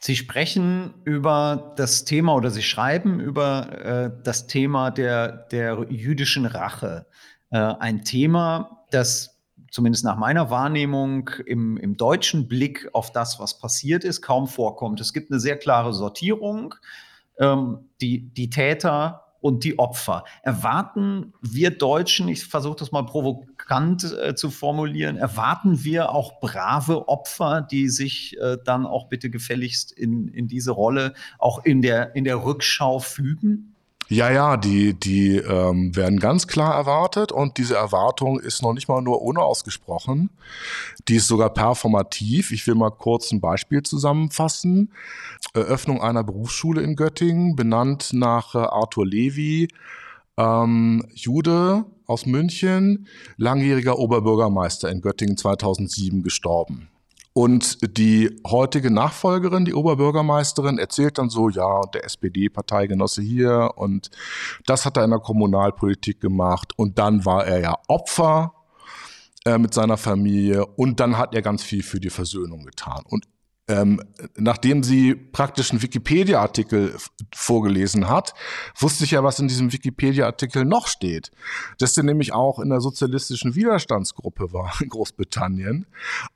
Sie 0.05 0.17
sprechen 0.17 0.95
über 1.05 1.75
das 1.77 2.05
Thema 2.05 2.35
oder 2.35 2.51
Sie 2.51 2.63
schreiben 2.63 3.21
über 3.21 3.85
äh, 3.85 4.11
das 4.25 4.49
Thema 4.49 4.91
der, 4.91 5.29
der 5.31 5.87
jüdischen 5.91 6.45
Rache. 6.45 7.07
Äh, 7.51 7.59
ein 7.59 8.03
Thema, 8.03 8.85
das 8.91 9.39
zumindest 9.71 10.05
nach 10.05 10.17
meiner 10.17 10.51
Wahrnehmung 10.51 11.31
im, 11.47 11.77
im 11.77 11.97
deutschen 11.97 12.49
Blick 12.49 12.89
auf 12.93 13.13
das, 13.13 13.39
was 13.39 13.61
passiert 13.61 14.03
ist, 14.03 14.23
kaum 14.23 14.49
vorkommt. 14.49 15.01
Es 15.01 15.13
gibt 15.13 15.31
eine 15.31 15.39
sehr 15.39 15.57
klare 15.57 15.93
Sortierung. 15.93 16.75
Ähm, 17.39 17.89
die, 18.01 18.29
die 18.35 18.51
Täter 18.51 19.22
und 19.43 19.65
die 19.65 19.79
Opfer. 19.79 20.25
Erwarten 20.43 21.35
wir 21.43 21.71
Deutschen, 21.71 22.29
ich 22.29 22.47
versuche 22.47 22.77
das 22.79 22.93
mal 22.93 23.05
provokant 23.05 24.05
äh, 24.05 24.35
zu 24.35 24.51
formulieren, 24.51 25.17
erwarten 25.17 25.85
wir 25.85 26.11
auch 26.13 26.41
brave 26.41 27.09
Opfer, 27.09 27.61
die 27.61 27.89
sich 27.89 28.39
äh, 28.41 28.57
dann 28.65 28.87
auch 28.87 29.09
bitte 29.09 29.29
gefälligst 29.29 29.93
in, 29.93 30.29
in 30.29 30.49
diese 30.49 30.71
Rolle 30.71 31.13
auch 31.39 31.65
in 31.65 31.83
der, 31.83 32.15
in 32.15 32.25
der 32.25 32.45
Rückschau 32.45 33.01
fügen? 33.01 33.72
Ja, 34.13 34.31
ja, 34.31 34.59
die, 34.59 34.93
die 34.93 35.37
ähm, 35.37 35.97
werden 35.97 36.19
ganz 36.19 36.47
klar 36.47 36.75
erwartet 36.75 37.33
und 37.33 37.57
diese 37.57 37.77
Erwartung 37.77 38.39
ist 38.39 38.61
noch 38.61 38.75
nicht 38.75 38.87
mal 38.87 39.01
nur 39.01 39.23
unausgesprochen, 39.23 40.29
die 41.09 41.17
ist 41.17 41.29
sogar 41.29 41.49
performativ. 41.49 42.51
Ich 42.51 42.67
will 42.67 42.75
mal 42.75 42.91
kurz 42.91 43.33
ein 43.33 43.41
Beispiel 43.41 43.83
zusammenfassen. 43.83 44.93
Eröffnung 45.55 46.03
einer 46.03 46.25
Berufsschule 46.25 46.83
in 46.83 46.95
Göttingen, 46.95 47.57
benannt 47.57 48.11
nach 48.13 48.55
äh, 48.55 48.59
Arthur 48.59 49.07
Levy, 49.07 49.69
ähm, 50.37 51.07
Jude 51.15 51.87
aus 52.07 52.27
München, 52.27 53.07
langjähriger 53.39 53.99
Oberbürgermeister 53.99 54.91
in 54.91 55.01
Göttingen 55.01 55.39
2007 55.39 56.23
gestorben. 56.23 56.92
Und 57.35 57.97
die 57.97 58.41
heutige 58.47 58.91
Nachfolgerin, 58.91 59.65
die 59.65 59.75
Oberbürgermeisterin, 59.75 60.79
erzählt 60.79 61.17
dann 61.17 61.31
so, 61.31 61.49
ja, 61.49 61.81
der 61.95 62.05
SPD-Parteigenosse 62.05 63.23
hier 63.23 63.71
und 63.77 64.11
das 64.67 64.85
hat 64.85 64.99
er 64.99 65.05
in 65.05 65.11
der 65.11 65.19
Kommunalpolitik 65.19 66.21
gemacht 66.21 66.75
und 66.77 66.99
dann 66.99 67.25
war 67.25 67.47
er 67.47 67.61
ja 67.61 67.79
Opfer 67.89 68.53
äh, 69.47 69.57
mit 69.57 69.73
seiner 69.73 69.97
Familie 69.97 70.67
und 70.67 71.01
dann 71.01 71.17
hat 71.17 71.35
er 71.35 71.41
ganz 71.41 71.63
viel 71.63 71.83
für 71.83 72.01
die 72.01 72.11
Versöhnung 72.11 72.65
getan. 72.65 73.03
Und 73.09 73.27
ähm, 73.69 74.03
nachdem 74.37 74.83
sie 74.83 75.15
praktisch 75.15 75.71
einen 75.71 75.83
Wikipedia-Artikel 75.83 76.97
vorgelesen 77.35 78.09
hat, 78.09 78.35
wusste 78.77 79.05
ich 79.05 79.13
ja, 79.13 79.23
was 79.23 79.39
in 79.39 79.49
diesem 79.49 79.73
Wikipedia-Artikel 79.73 80.65
noch 80.65 80.89
steht. 80.89 81.31
Dass 81.79 81.95
sie 81.95 82.03
nämlich 82.03 82.33
auch 82.33 82.59
in 82.59 82.71
der 82.71 82.81
sozialistischen 82.81 83.55
Widerstandsgruppe 83.55 84.53
war 84.53 84.73
in 84.81 84.89
Großbritannien 84.89 85.87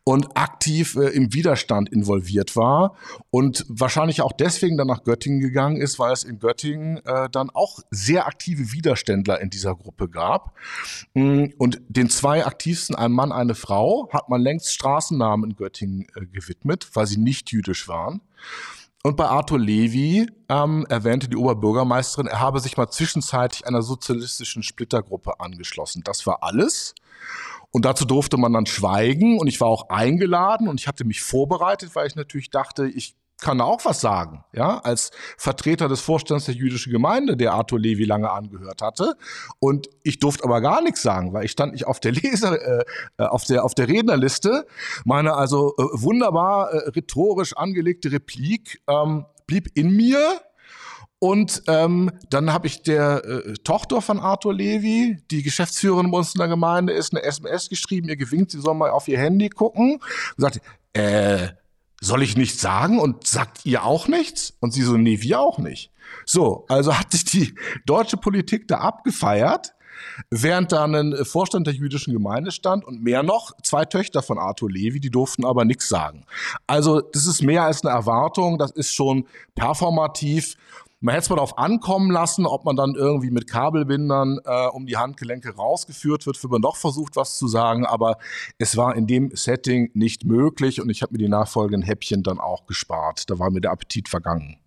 und 0.04 0.36
aktiv 0.36 0.94
äh, 0.96 1.08
im 1.08 1.32
Widerstand 1.34 1.90
involviert 1.92 2.54
war 2.54 2.96
und 3.30 3.64
wahrscheinlich 3.68 4.22
auch 4.22 4.32
deswegen 4.32 4.76
dann 4.76 4.86
nach 4.86 5.02
Göttingen 5.02 5.40
gegangen 5.40 5.76
ist, 5.76 5.98
weil 5.98 6.12
es 6.12 6.22
in 6.22 6.38
Göttingen 6.38 7.04
äh, 7.04 7.28
dann 7.30 7.50
auch 7.50 7.80
sehr 7.90 8.26
aktive 8.26 8.72
Widerständler 8.72 9.40
in 9.40 9.50
dieser 9.50 9.74
Gruppe 9.74 10.08
gab. 10.08 10.54
Mm, 11.14 11.46
und 11.58 11.80
den 11.88 12.08
zwei 12.08 12.46
aktivsten, 12.46 12.94
ein 12.94 13.12
Mann, 13.12 13.32
eine 13.32 13.54
Frau, 13.54 14.08
hat 14.12 14.28
man 14.28 14.40
längst 14.40 14.72
Straßennamen 14.72 15.50
in 15.50 15.56
Göttingen 15.56 16.06
äh, 16.14 16.26
gewidmet, 16.26 16.88
weil 16.94 17.06
sie 17.06 17.16
nicht 17.26 17.50
jüdisch 17.50 17.88
waren. 17.88 18.22
Und 19.02 19.16
bei 19.16 19.26
Arthur 19.26 19.58
Levy 19.58 20.26
ähm, 20.48 20.86
erwähnte 20.88 21.28
die 21.28 21.36
Oberbürgermeisterin, 21.36 22.26
er 22.26 22.40
habe 22.40 22.60
sich 22.60 22.76
mal 22.76 22.88
zwischenzeitlich 22.88 23.66
einer 23.66 23.82
sozialistischen 23.82 24.62
Splittergruppe 24.62 25.38
angeschlossen. 25.38 26.02
Das 26.04 26.26
war 26.26 26.42
alles. 26.42 26.94
Und 27.70 27.84
dazu 27.84 28.04
durfte 28.04 28.36
man 28.36 28.52
dann 28.52 28.66
schweigen 28.66 29.38
und 29.38 29.48
ich 29.48 29.60
war 29.60 29.68
auch 29.68 29.90
eingeladen 29.90 30.66
und 30.68 30.80
ich 30.80 30.88
hatte 30.88 31.04
mich 31.04 31.20
vorbereitet, 31.20 31.94
weil 31.94 32.06
ich 32.06 32.16
natürlich 32.16 32.50
dachte, 32.50 32.88
ich 32.88 33.14
kann 33.40 33.60
auch 33.60 33.84
was 33.84 34.00
sagen, 34.00 34.44
ja, 34.52 34.78
als 34.78 35.10
Vertreter 35.36 35.88
des 35.88 36.00
Vorstands 36.00 36.46
der 36.46 36.54
jüdischen 36.54 36.92
Gemeinde, 36.92 37.36
der 37.36 37.52
Arthur 37.52 37.78
Levi 37.78 38.04
lange 38.04 38.30
angehört 38.30 38.80
hatte. 38.80 39.14
Und 39.58 39.88
ich 40.02 40.18
durfte 40.18 40.44
aber 40.44 40.60
gar 40.60 40.82
nichts 40.82 41.02
sagen, 41.02 41.32
weil 41.32 41.44
ich 41.44 41.50
stand 41.50 41.72
nicht 41.72 41.86
auf 41.86 42.00
der 42.00 42.12
Leser, 42.12 42.60
äh, 42.60 42.84
äh, 43.18 43.24
auf 43.24 43.44
der 43.44 43.64
auf 43.64 43.74
der 43.74 43.88
Rednerliste. 43.88 44.66
Meine 45.04 45.34
also 45.34 45.74
äh, 45.78 45.82
wunderbar 45.92 46.72
äh, 46.72 46.88
rhetorisch 46.90 47.56
angelegte 47.56 48.10
Replik 48.10 48.82
ähm, 48.88 49.26
blieb 49.46 49.68
in 49.74 49.90
mir. 49.90 50.40
Und 51.18 51.62
ähm, 51.66 52.10
dann 52.28 52.52
habe 52.52 52.66
ich 52.66 52.82
der 52.82 53.24
äh, 53.24 53.54
Tochter 53.64 54.02
von 54.02 54.20
Arthur 54.20 54.52
Levi, 54.52 55.18
die 55.30 55.42
Geschäftsführerin 55.42 56.10
bei 56.10 56.18
uns 56.18 56.34
in 56.34 56.38
der 56.38 56.48
Gemeinde 56.48 56.92
ist, 56.92 57.14
eine 57.14 57.22
SMS 57.22 57.70
geschrieben, 57.70 58.08
ihr 58.08 58.16
gewinkt, 58.16 58.50
sie 58.50 58.60
soll 58.60 58.74
mal 58.74 58.90
auf 58.90 59.08
ihr 59.08 59.18
Handy 59.18 59.48
gucken. 59.48 59.94
Und 59.94 60.02
sagte, 60.36 60.60
äh, 60.92 61.48
soll 62.00 62.22
ich 62.22 62.36
nichts 62.36 62.60
sagen 62.60 62.98
und 62.98 63.26
sagt 63.26 63.64
ihr 63.64 63.84
auch 63.84 64.08
nichts? 64.08 64.54
Und 64.60 64.72
sie 64.72 64.82
so, 64.82 64.96
nee, 64.96 65.20
wir 65.20 65.40
auch 65.40 65.58
nicht. 65.58 65.90
So, 66.24 66.64
also 66.68 66.98
hat 66.98 67.12
sich 67.12 67.24
die 67.24 67.54
deutsche 67.84 68.16
Politik 68.16 68.68
da 68.68 68.78
abgefeiert, 68.78 69.74
während 70.30 70.72
da 70.72 70.84
ein 70.84 71.14
Vorstand 71.24 71.66
der 71.66 71.74
jüdischen 71.74 72.12
Gemeinde 72.12 72.52
stand 72.52 72.84
und 72.84 73.02
mehr 73.02 73.22
noch, 73.22 73.52
zwei 73.62 73.84
Töchter 73.84 74.22
von 74.22 74.38
Arthur 74.38 74.70
Levi, 74.70 75.00
die 75.00 75.10
durften 75.10 75.44
aber 75.44 75.64
nichts 75.64 75.88
sagen. 75.88 76.26
Also 76.66 77.00
das 77.00 77.26
ist 77.26 77.42
mehr 77.42 77.64
als 77.64 77.84
eine 77.84 77.94
Erwartung, 77.94 78.58
das 78.58 78.70
ist 78.70 78.94
schon 78.94 79.26
performativ 79.54 80.56
man 81.00 81.14
hätte 81.14 81.24
es 81.24 81.30
mal 81.30 81.36
darauf 81.36 81.58
ankommen 81.58 82.10
lassen, 82.10 82.46
ob 82.46 82.64
man 82.64 82.74
dann 82.74 82.94
irgendwie 82.94 83.30
mit 83.30 83.46
Kabelbindern 83.48 84.38
äh, 84.44 84.66
um 84.68 84.86
die 84.86 84.96
Handgelenke 84.96 85.54
rausgeführt 85.54 86.26
wird, 86.26 86.42
wenn 86.42 86.50
man 86.50 86.62
doch 86.62 86.76
versucht, 86.76 87.16
was 87.16 87.36
zu 87.36 87.48
sagen. 87.48 87.84
Aber 87.84 88.16
es 88.58 88.76
war 88.76 88.96
in 88.96 89.06
dem 89.06 89.30
Setting 89.34 89.90
nicht 89.94 90.24
möglich 90.24 90.80
und 90.80 90.88
ich 90.88 91.02
habe 91.02 91.12
mir 91.12 91.18
die 91.18 91.28
nachfolgenden 91.28 91.82
Häppchen 91.82 92.22
dann 92.22 92.38
auch 92.38 92.66
gespart. 92.66 93.28
Da 93.28 93.38
war 93.38 93.50
mir 93.50 93.60
der 93.60 93.72
Appetit 93.72 94.08
vergangen. 94.08 94.58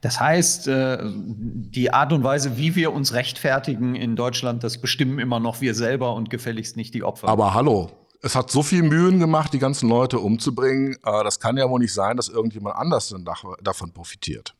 Das 0.00 0.20
heißt, 0.20 0.68
äh, 0.68 0.98
die 1.04 1.92
Art 1.92 2.12
und 2.12 2.22
Weise, 2.22 2.56
wie 2.56 2.74
wir 2.74 2.92
uns 2.92 3.12
rechtfertigen 3.14 3.94
in 3.94 4.16
Deutschland, 4.16 4.64
das 4.64 4.80
bestimmen 4.80 5.18
immer 5.18 5.40
noch 5.40 5.60
wir 5.60 5.74
selber 5.74 6.14
und 6.14 6.30
gefälligst 6.30 6.76
nicht 6.76 6.94
die 6.94 7.02
Opfer. 7.02 7.28
Aber 7.28 7.54
hallo, 7.54 7.90
es 8.22 8.34
hat 8.34 8.50
so 8.50 8.62
viel 8.62 8.82
Mühen 8.82 9.18
gemacht, 9.18 9.52
die 9.52 9.58
ganzen 9.58 9.88
Leute 9.88 10.18
umzubringen. 10.18 10.96
Äh, 11.04 11.24
das 11.24 11.40
kann 11.40 11.56
ja 11.56 11.68
wohl 11.68 11.80
nicht 11.80 11.94
sein, 11.94 12.16
dass 12.16 12.28
irgendjemand 12.28 12.76
anders 12.76 13.14
davon 13.62 13.92
profitiert. 13.92 14.54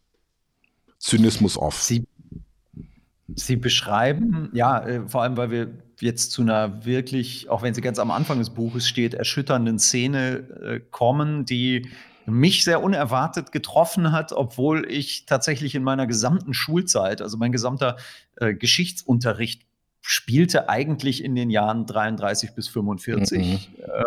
Zynismus 1.05 1.59
off. 1.59 1.83
Sie, 1.83 2.07
Sie 3.35 3.57
beschreiben, 3.57 4.51
ja, 4.55 4.81
äh, 4.85 5.09
vor 5.09 5.23
allem, 5.23 5.37
weil 5.37 5.51
wir 5.51 5.69
jetzt 6.01 6.33
zu 6.33 6.43
einer 6.43 6.85
wirklich, 6.85 7.49
auch 7.51 7.63
wenn 7.63 7.75
sie 7.75 7.81
ganz 7.81 7.99
am 7.99 8.11
Anfang 8.11 8.39
des 8.39 8.51
Buches 8.51 8.89
steht, 8.89 9.15
erschütternden 9.15 9.79
Szene 9.79 10.49
äh, 10.63 10.81
kommen, 10.91 11.45
die 11.45 11.91
mich 12.27 12.65
sehr 12.65 12.83
unerwartet 12.83 13.53
getroffen 13.53 14.13
hat, 14.13 14.33
obwohl 14.33 14.91
ich 14.91 15.27
tatsächlich 15.27 15.75
in 15.75 15.83
meiner 15.83 16.07
gesamten 16.07 16.55
Schulzeit, 16.55 17.21
also 17.21 17.37
mein 17.37 17.53
gesamter 17.53 17.97
äh, 18.37 18.55
Geschichtsunterricht 18.55 19.63
spielte 20.01 20.71
eigentlich 20.71 21.23
in 21.23 21.35
den 21.35 21.51
Jahren 21.51 21.85
33 21.87 22.55
bis 22.55 22.69
45 22.69 23.39
mhm. 23.39 23.83
äh, 23.83 24.05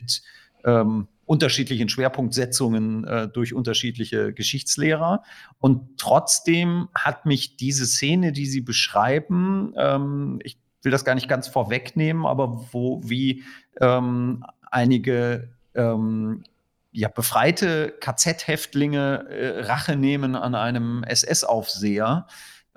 mit 0.00 0.22
ähm, 0.64 1.06
unterschiedlichen 1.30 1.88
Schwerpunktsetzungen 1.88 3.04
äh, 3.04 3.28
durch 3.28 3.54
unterschiedliche 3.54 4.32
Geschichtslehrer. 4.32 5.22
Und 5.60 5.96
trotzdem 5.96 6.88
hat 6.92 7.24
mich 7.24 7.56
diese 7.56 7.86
Szene, 7.86 8.32
die 8.32 8.46
Sie 8.46 8.62
beschreiben, 8.62 9.72
ähm, 9.76 10.40
ich 10.42 10.58
will 10.82 10.90
das 10.90 11.04
gar 11.04 11.14
nicht 11.14 11.28
ganz 11.28 11.46
vorwegnehmen, 11.46 12.26
aber 12.26 12.66
wo 12.72 13.00
wie 13.04 13.44
ähm, 13.80 14.44
einige 14.72 15.52
ähm, 15.76 16.42
ja, 16.90 17.06
befreite 17.06 17.94
KZ-Häftlinge 18.00 19.28
äh, 19.28 19.60
Rache 19.60 19.94
nehmen 19.94 20.34
an 20.34 20.56
einem 20.56 21.04
SS-Aufseher. 21.04 22.26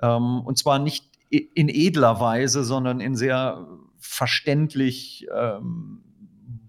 Ähm, 0.00 0.42
und 0.42 0.58
zwar 0.58 0.78
nicht 0.78 1.06
in 1.28 1.68
edler 1.68 2.20
Weise, 2.20 2.62
sondern 2.62 3.00
in 3.00 3.16
sehr 3.16 3.66
verständlich 3.98 5.26
ähm, 5.34 6.04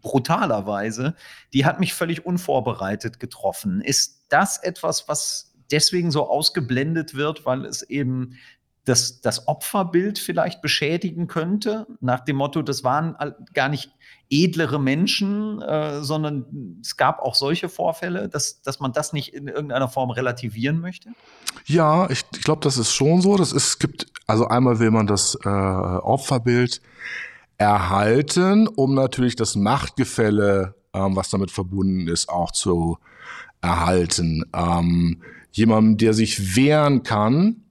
brutaler 0.06 0.68
Weise, 0.68 1.16
die 1.52 1.66
hat 1.66 1.80
mich 1.80 1.96
völlig 1.96 2.26
unvorbereitet 2.26 3.20
getroffen. 3.20 3.82
Ist 3.82 4.26
das 4.30 4.58
etwas, 4.58 5.08
was 5.08 5.56
deswegen 5.72 6.12
so 6.12 6.30
ausgeblendet 6.30 7.16
wird, 7.16 7.44
weil 7.48 7.66
es 7.66 7.82
eben 7.82 8.38
das, 8.84 9.20
das 9.22 9.48
Opferbild 9.48 10.20
vielleicht 10.20 10.62
beschädigen 10.62 11.26
könnte, 11.26 11.88
nach 12.02 12.20
dem 12.20 12.36
Motto, 12.36 12.62
das 12.62 12.84
waren 12.84 13.16
gar 13.56 13.68
nicht 13.68 13.90
edlere 14.30 14.80
Menschen, 14.80 15.60
äh, 15.62 16.04
sondern 16.04 16.78
es 16.82 16.98
gab 16.98 17.20
auch 17.20 17.34
solche 17.34 17.68
Vorfälle, 17.68 18.30
dass, 18.30 18.62
dass 18.62 18.80
man 18.80 18.94
das 18.94 19.12
nicht 19.12 19.34
in 19.34 19.48
irgendeiner 19.48 19.90
Form 19.90 20.12
relativieren 20.12 20.82
möchte? 20.82 21.10
Ja, 21.66 22.08
ich, 22.12 22.22
ich 22.36 22.44
glaube, 22.44 22.62
das 22.62 22.78
ist 22.78 22.94
schon 22.94 23.22
so. 23.22 23.38
Das 23.38 23.52
ist, 23.52 23.66
es 23.66 23.80
gibt, 23.80 24.06
also 24.28 24.48
einmal 24.48 24.78
will 24.78 24.92
man 24.92 25.08
das 25.08 25.36
äh, 25.44 25.50
Opferbild 25.50 26.80
erhalten, 27.58 28.68
um 28.68 28.94
natürlich 28.94 29.36
das 29.36 29.56
Machtgefälle, 29.56 30.76
ähm, 30.94 31.16
was 31.16 31.30
damit 31.30 31.52
verbunden 31.52 32.08
ist, 32.08 32.30
auch 32.30 32.52
zu 32.52 32.98
erhalten. 33.62 34.44
Ähm, 34.54 35.22
jemandem, 35.52 35.98
der 35.98 36.14
sich 36.14 36.56
wehren 36.56 37.04
kann, 37.04 37.66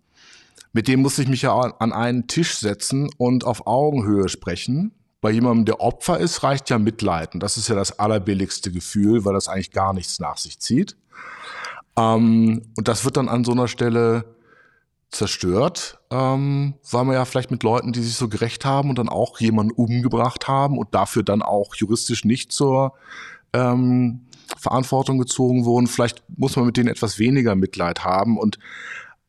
mit 0.72 0.88
dem 0.88 1.02
muss 1.02 1.18
ich 1.18 1.28
mich 1.28 1.42
ja 1.42 1.54
an 1.54 1.92
einen 1.92 2.26
Tisch 2.26 2.56
setzen 2.56 3.08
und 3.16 3.44
auf 3.44 3.66
Augenhöhe 3.66 4.28
sprechen. 4.28 4.92
bei 5.20 5.30
jemandem, 5.30 5.64
der 5.64 5.80
Opfer 5.80 6.18
ist, 6.18 6.42
reicht 6.42 6.68
ja 6.68 6.78
Mitleid. 6.78 7.32
Und 7.32 7.42
das 7.42 7.56
ist 7.56 7.68
ja 7.68 7.74
das 7.74 7.98
allerbilligste 7.98 8.70
Gefühl, 8.70 9.24
weil 9.24 9.32
das 9.32 9.48
eigentlich 9.48 9.70
gar 9.70 9.94
nichts 9.94 10.18
nach 10.18 10.36
sich 10.36 10.58
zieht. 10.58 10.98
Ähm, 11.96 12.60
und 12.76 12.88
das 12.88 13.06
wird 13.06 13.16
dann 13.16 13.30
an 13.30 13.42
so 13.42 13.52
einer 13.52 13.68
Stelle 13.68 14.26
zerstört, 15.14 15.98
ähm, 16.10 16.74
weil 16.90 17.04
man 17.04 17.14
ja 17.14 17.24
vielleicht 17.24 17.50
mit 17.50 17.62
Leuten, 17.62 17.92
die 17.92 18.02
sich 18.02 18.14
so 18.16 18.28
gerecht 18.28 18.64
haben 18.64 18.90
und 18.90 18.98
dann 18.98 19.08
auch 19.08 19.40
jemanden 19.40 19.72
umgebracht 19.72 20.48
haben 20.48 20.78
und 20.78 20.94
dafür 20.94 21.22
dann 21.22 21.42
auch 21.42 21.74
juristisch 21.74 22.24
nicht 22.24 22.52
zur 22.52 22.94
ähm, 23.52 24.26
Verantwortung 24.58 25.18
gezogen 25.18 25.64
wurden. 25.64 25.86
Vielleicht 25.86 26.22
muss 26.36 26.56
man 26.56 26.66
mit 26.66 26.76
denen 26.76 26.88
etwas 26.88 27.18
weniger 27.18 27.54
Mitleid 27.54 28.04
haben 28.04 28.38
und 28.38 28.58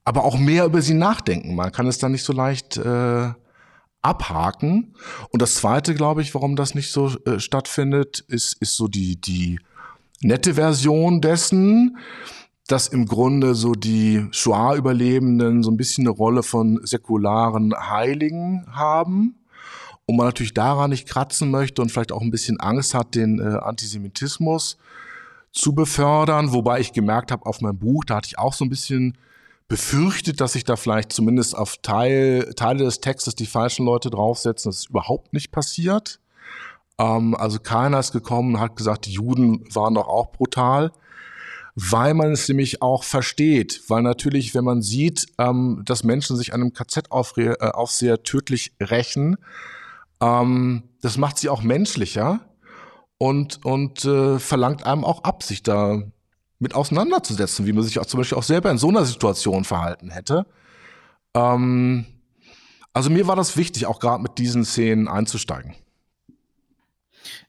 aber 0.03 0.23
auch 0.23 0.37
mehr 0.37 0.65
über 0.65 0.81
sie 0.81 0.93
nachdenken. 0.93 1.55
Man 1.55 1.71
kann 1.71 1.87
es 1.87 1.97
dann 1.97 2.11
nicht 2.11 2.23
so 2.23 2.33
leicht 2.33 2.77
äh, 2.77 3.29
abhaken. 4.01 4.95
Und 5.29 5.41
das 5.41 5.55
Zweite, 5.55 5.95
glaube 5.95 6.21
ich, 6.21 6.35
warum 6.35 6.55
das 6.55 6.75
nicht 6.75 6.91
so 6.91 7.09
äh, 7.25 7.39
stattfindet, 7.39 8.23
ist, 8.27 8.55
ist 8.61 8.75
so 8.75 8.87
die, 8.87 9.19
die 9.19 9.59
nette 10.21 10.53
Version 10.55 11.21
dessen, 11.21 11.97
dass 12.67 12.87
im 12.87 13.05
Grunde 13.05 13.53
so 13.53 13.73
die 13.73 14.27
Shoah-Überlebenden 14.31 15.63
so 15.63 15.69
ein 15.69 15.77
bisschen 15.77 16.07
eine 16.07 16.15
Rolle 16.15 16.43
von 16.43 16.79
säkularen 16.83 17.73
Heiligen 17.75 18.65
haben 18.71 19.35
und 20.05 20.17
man 20.17 20.27
natürlich 20.27 20.53
daran 20.53 20.89
nicht 20.89 21.07
kratzen 21.07 21.51
möchte 21.51 21.81
und 21.81 21.91
vielleicht 21.91 22.11
auch 22.11 22.21
ein 22.21 22.31
bisschen 22.31 22.59
Angst 22.59 22.93
hat, 22.93 23.15
den 23.15 23.39
äh, 23.39 23.57
Antisemitismus 23.57 24.77
zu 25.51 25.73
befördern, 25.73 26.53
wobei 26.53 26.79
ich 26.79 26.91
gemerkt 26.91 27.31
habe 27.31 27.45
auf 27.45 27.61
meinem 27.61 27.77
Buch, 27.77 28.03
da 28.03 28.15
hatte 28.15 28.27
ich 28.27 28.37
auch 28.37 28.53
so 28.53 28.65
ein 28.65 28.69
bisschen 28.69 29.17
befürchtet, 29.67 30.41
dass 30.41 30.53
sich 30.53 30.63
da 30.63 30.75
vielleicht 30.75 31.11
zumindest 31.11 31.57
auf 31.57 31.77
Teil, 31.77 32.53
Teile 32.55 32.83
des 32.83 32.99
Textes 32.99 33.35
die 33.35 33.45
falschen 33.45 33.85
Leute 33.85 34.09
draufsetzen. 34.09 34.69
Das 34.69 34.79
ist 34.79 34.89
überhaupt 34.89 35.33
nicht 35.33 35.51
passiert. 35.51 36.19
Ähm, 36.99 37.35
also 37.35 37.59
keiner 37.59 37.99
ist 37.99 38.11
gekommen 38.11 38.55
und 38.55 38.59
hat 38.59 38.75
gesagt, 38.75 39.05
die 39.05 39.13
Juden 39.13 39.63
waren 39.73 39.95
doch 39.95 40.07
auch 40.07 40.31
brutal, 40.31 40.91
weil 41.75 42.13
man 42.13 42.31
es 42.31 42.47
nämlich 42.47 42.81
auch 42.81 43.03
versteht. 43.03 43.83
Weil 43.89 44.01
natürlich, 44.01 44.55
wenn 44.55 44.63
man 44.63 44.81
sieht, 44.81 45.27
ähm, 45.37 45.83
dass 45.85 46.03
Menschen 46.03 46.37
sich 46.37 46.53
an 46.53 46.61
einem 46.61 46.73
KZ-Aufseher 46.73 48.13
äh, 48.13 48.17
tödlich 48.23 48.73
rächen, 48.81 49.37
ähm, 50.21 50.83
das 51.01 51.17
macht 51.17 51.37
sie 51.37 51.49
auch 51.49 51.61
menschlicher 51.61 52.39
und, 53.17 53.63
und 53.65 54.05
äh, 54.05 54.39
verlangt 54.39 54.85
einem 54.85 55.03
auch 55.03 55.23
ab, 55.23 55.43
sich 55.43 55.63
da 55.63 56.01
mit 56.59 56.73
auseinanderzusetzen, 56.73 57.65
wie 57.65 57.73
man 57.73 57.83
sich 57.83 57.99
auch 57.99 58.05
zum 58.05 58.19
Beispiel 58.19 58.37
auch 58.37 58.43
selber 58.43 58.71
in 58.71 58.77
so 58.77 58.87
einer 58.89 59.05
Situation 59.05 59.65
verhalten 59.65 60.09
hätte. 60.09 60.45
Ähm, 61.33 62.05
also 62.93 63.09
mir 63.09 63.27
war 63.27 63.35
das 63.35 63.57
wichtig, 63.57 63.85
auch 63.85 63.99
gerade 63.99 64.23
mit 64.23 64.37
diesen 64.37 64.63
Szenen 64.63 65.09
einzusteigen. 65.09 65.75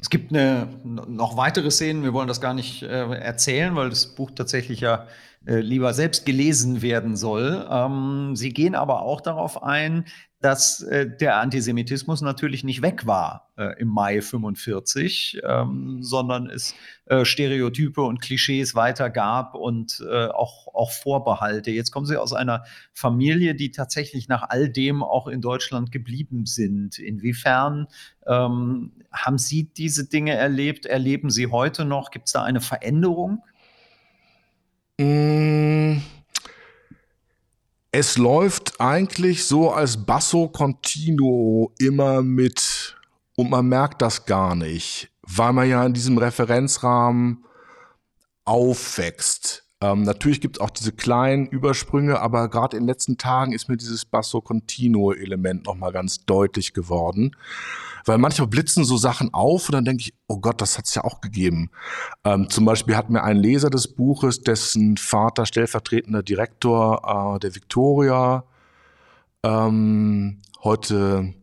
Es 0.00 0.11
gibt 0.11 0.33
eine, 0.33 0.68
noch 0.85 1.37
weitere 1.37 1.71
Szenen, 1.71 2.02
wir 2.02 2.12
wollen 2.12 2.28
das 2.28 2.40
gar 2.40 2.54
nicht 2.54 2.83
äh, 2.83 2.87
erzählen, 2.87 3.75
weil 3.76 3.90
das 3.90 4.14
Buch 4.14 4.30
tatsächlich 4.35 4.80
ja 4.80 5.06
äh, 5.47 5.61
lieber 5.61 5.95
selbst 5.95 6.26
gelesen 6.26 6.83
werden 6.83 7.16
soll. 7.16 7.66
Ähm, 7.71 8.35
sie 8.35 8.52
gehen 8.52 8.75
aber 8.75 9.02
auch 9.02 9.21
darauf 9.21 9.62
ein, 9.62 10.04
dass 10.40 10.83
äh, 10.83 11.09
der 11.09 11.37
Antisemitismus 11.38 12.21
natürlich 12.21 12.62
nicht 12.62 12.83
weg 12.83 13.06
war 13.06 13.52
äh, 13.56 13.80
im 13.80 13.88
Mai 13.88 14.21
45, 14.21 15.40
ähm, 15.42 16.02
sondern 16.02 16.50
es 16.50 16.75
äh, 17.06 17.25
Stereotype 17.25 18.02
und 18.02 18.21
Klischees 18.21 18.75
weiter 18.75 19.09
gab 19.09 19.54
und 19.54 20.04
äh, 20.09 20.26
auch, 20.26 20.68
auch 20.75 20.90
Vorbehalte. 20.90 21.71
Jetzt 21.71 21.90
kommen 21.90 22.06
Sie 22.06 22.16
aus 22.16 22.33
einer 22.33 22.64
Familie, 22.92 23.54
die 23.54 23.71
tatsächlich 23.71 24.28
nach 24.28 24.42
all 24.49 24.68
dem 24.68 25.02
auch 25.02 25.26
in 25.26 25.40
Deutschland 25.40 25.90
geblieben 25.90 26.45
sind. 26.45 26.99
Inwiefern 26.99 27.87
ähm, 28.26 28.92
haben 29.12 29.38
Sie 29.38 29.64
diese 29.64 30.08
Dinge 30.08 30.34
erlebt? 30.34 30.86
Erleben 30.86 31.30
Sie 31.30 31.48
heute 31.48 31.84
noch? 31.84 32.10
Gibt 32.10 32.26
es 32.26 32.32
da 32.32 32.42
eine 32.42 32.60
Veränderung? 32.60 33.42
Mmh 34.98 36.00
es 37.98 38.18
läuft 38.18 38.78
eigentlich 38.78 39.46
so 39.46 39.72
als 39.72 40.04
Basso 40.04 40.48
Continuo 40.48 41.72
immer 41.78 42.20
mit 42.20 42.94
und 43.37 43.48
man 43.48 43.66
merkt 43.68 44.02
das 44.02 44.26
gar 44.26 44.54
nicht, 44.54 45.11
weil 45.22 45.54
man 45.54 45.66
ja 45.66 45.87
in 45.87 45.94
diesem 45.94 46.18
Referenzrahmen 46.18 47.46
aufwächst. 48.44 49.65
Ähm, 49.92 50.03
natürlich 50.03 50.40
gibt 50.40 50.57
es 50.57 50.61
auch 50.61 50.70
diese 50.70 50.92
kleinen 50.92 51.46
Übersprünge, 51.46 52.20
aber 52.20 52.49
gerade 52.49 52.77
in 52.77 52.83
den 52.83 52.88
letzten 52.88 53.18
Tagen 53.18 53.53
ist 53.53 53.68
mir 53.68 53.77
dieses 53.77 54.05
Basso 54.05 54.40
Continuo 54.40 55.12
Element 55.12 55.66
nochmal 55.66 55.92
ganz 55.92 56.25
deutlich 56.25 56.72
geworden. 56.72 57.37
Weil 58.05 58.18
manchmal 58.18 58.46
blitzen 58.46 58.85
so 58.85 58.96
Sachen 58.96 59.35
auf 59.35 59.68
und 59.68 59.75
dann 59.75 59.85
denke 59.85 60.03
ich, 60.03 60.14
oh 60.29 60.38
Gott, 60.38 60.61
das 60.61 60.79
hat 60.79 60.87
es 60.87 60.94
ja 60.94 61.05
auch 61.05 61.20
gegeben. 61.20 61.70
Ähm, 62.25 62.49
zum 62.51 62.64
Beispiel 62.64 62.96
hat 62.96 63.11
mir 63.11 63.22
ein 63.22 63.37
Leser 63.37 63.70
des 63.70 63.88
Buches, 63.88 64.40
dessen 64.40 64.96
Vater 64.96 65.46
stellvertretender 65.46 66.22
Direktor 66.22 67.37
äh, 67.37 67.38
der 67.40 67.55
Victoria, 67.55 68.44
ähm, 69.42 70.38
heute 70.62 71.35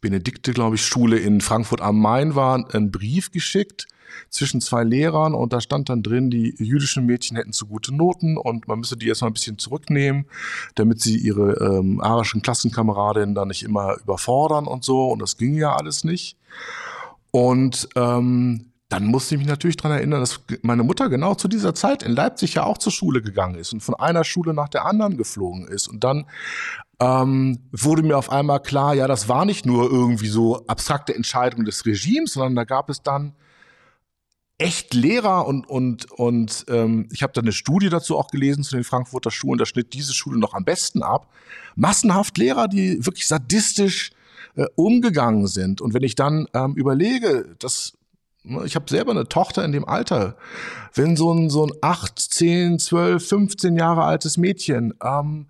Benedikte, 0.00 0.52
glaube 0.52 0.76
ich, 0.76 0.86
Schule 0.86 1.18
in 1.18 1.40
Frankfurt 1.40 1.80
am 1.80 2.00
Main 2.00 2.34
war, 2.34 2.64
einen 2.74 2.90
Brief 2.90 3.30
geschickt 3.30 3.86
zwischen 4.30 4.60
zwei 4.60 4.84
Lehrern 4.84 5.34
und 5.34 5.52
da 5.52 5.60
stand 5.60 5.88
dann 5.88 6.02
drin, 6.02 6.30
die 6.30 6.54
jüdischen 6.58 7.06
Mädchen 7.06 7.36
hätten 7.36 7.52
zu 7.52 7.66
gute 7.66 7.94
Noten 7.94 8.36
und 8.36 8.68
man 8.68 8.80
müsse 8.80 8.96
die 8.96 9.08
erstmal 9.08 9.30
ein 9.30 9.34
bisschen 9.34 9.58
zurücknehmen, 9.58 10.26
damit 10.74 11.00
sie 11.00 11.16
ihre 11.16 11.54
ähm, 11.54 12.00
arischen 12.00 12.42
Klassenkameradinnen 12.42 13.34
dann 13.34 13.48
nicht 13.48 13.62
immer 13.62 13.96
überfordern 14.00 14.66
und 14.66 14.84
so 14.84 15.08
und 15.08 15.20
das 15.20 15.36
ging 15.36 15.54
ja 15.54 15.74
alles 15.74 16.04
nicht. 16.04 16.36
Und 17.30 17.88
ähm, 17.96 18.70
dann 18.88 19.06
musste 19.06 19.34
ich 19.34 19.40
mich 19.40 19.48
natürlich 19.48 19.76
daran 19.76 19.98
erinnern, 19.98 20.20
dass 20.20 20.40
meine 20.62 20.84
Mutter 20.84 21.08
genau 21.08 21.34
zu 21.34 21.48
dieser 21.48 21.74
Zeit 21.74 22.04
in 22.04 22.12
Leipzig 22.12 22.54
ja 22.54 22.64
auch 22.64 22.78
zur 22.78 22.92
Schule 22.92 23.22
gegangen 23.22 23.56
ist 23.56 23.72
und 23.72 23.80
von 23.80 23.96
einer 23.96 24.22
Schule 24.22 24.54
nach 24.54 24.68
der 24.68 24.86
anderen 24.86 25.16
geflogen 25.16 25.66
ist. 25.66 25.88
Und 25.88 26.04
dann 26.04 26.26
ähm, 27.00 27.58
wurde 27.72 28.02
mir 28.02 28.16
auf 28.16 28.30
einmal 28.30 28.60
klar, 28.60 28.94
ja, 28.94 29.08
das 29.08 29.28
war 29.28 29.46
nicht 29.46 29.66
nur 29.66 29.90
irgendwie 29.90 30.28
so 30.28 30.64
abstrakte 30.66 31.14
Entscheidung 31.14 31.64
des 31.64 31.84
Regimes, 31.86 32.34
sondern 32.34 32.54
da 32.54 32.64
gab 32.64 32.88
es 32.88 33.02
dann 33.02 33.32
echt 34.64 34.94
Lehrer 34.94 35.46
und, 35.46 35.68
und, 35.68 36.10
und 36.12 36.64
ähm, 36.68 37.06
ich 37.12 37.22
habe 37.22 37.34
da 37.34 37.42
eine 37.42 37.52
Studie 37.52 37.90
dazu 37.90 38.16
auch 38.16 38.28
gelesen 38.28 38.64
zu 38.64 38.74
den 38.74 38.82
Frankfurter 38.82 39.30
Schulen, 39.30 39.58
da 39.58 39.66
schnitt 39.66 39.92
diese 39.92 40.14
Schule 40.14 40.38
noch 40.38 40.54
am 40.54 40.64
besten 40.64 41.02
ab. 41.02 41.30
Massenhaft 41.76 42.38
Lehrer, 42.38 42.66
die 42.66 43.04
wirklich 43.04 43.26
sadistisch 43.26 44.12
äh, 44.56 44.64
umgegangen 44.74 45.48
sind. 45.48 45.82
Und 45.82 45.92
wenn 45.92 46.02
ich 46.02 46.14
dann 46.14 46.46
ähm, 46.54 46.72
überlege, 46.76 47.54
dass 47.58 47.92
ne, 48.42 48.64
ich 48.64 48.74
habe 48.74 48.88
selber 48.88 49.10
eine 49.10 49.28
Tochter 49.28 49.66
in 49.66 49.72
dem 49.72 49.86
Alter, 49.86 50.38
wenn 50.94 51.14
so 51.14 51.30
ein, 51.30 51.50
so 51.50 51.66
ein 51.66 51.72
8, 51.82 52.18
10, 52.18 52.78
12, 52.78 53.28
15 53.28 53.76
Jahre 53.76 54.04
altes 54.04 54.38
Mädchen 54.38 54.94
ähm, 55.04 55.46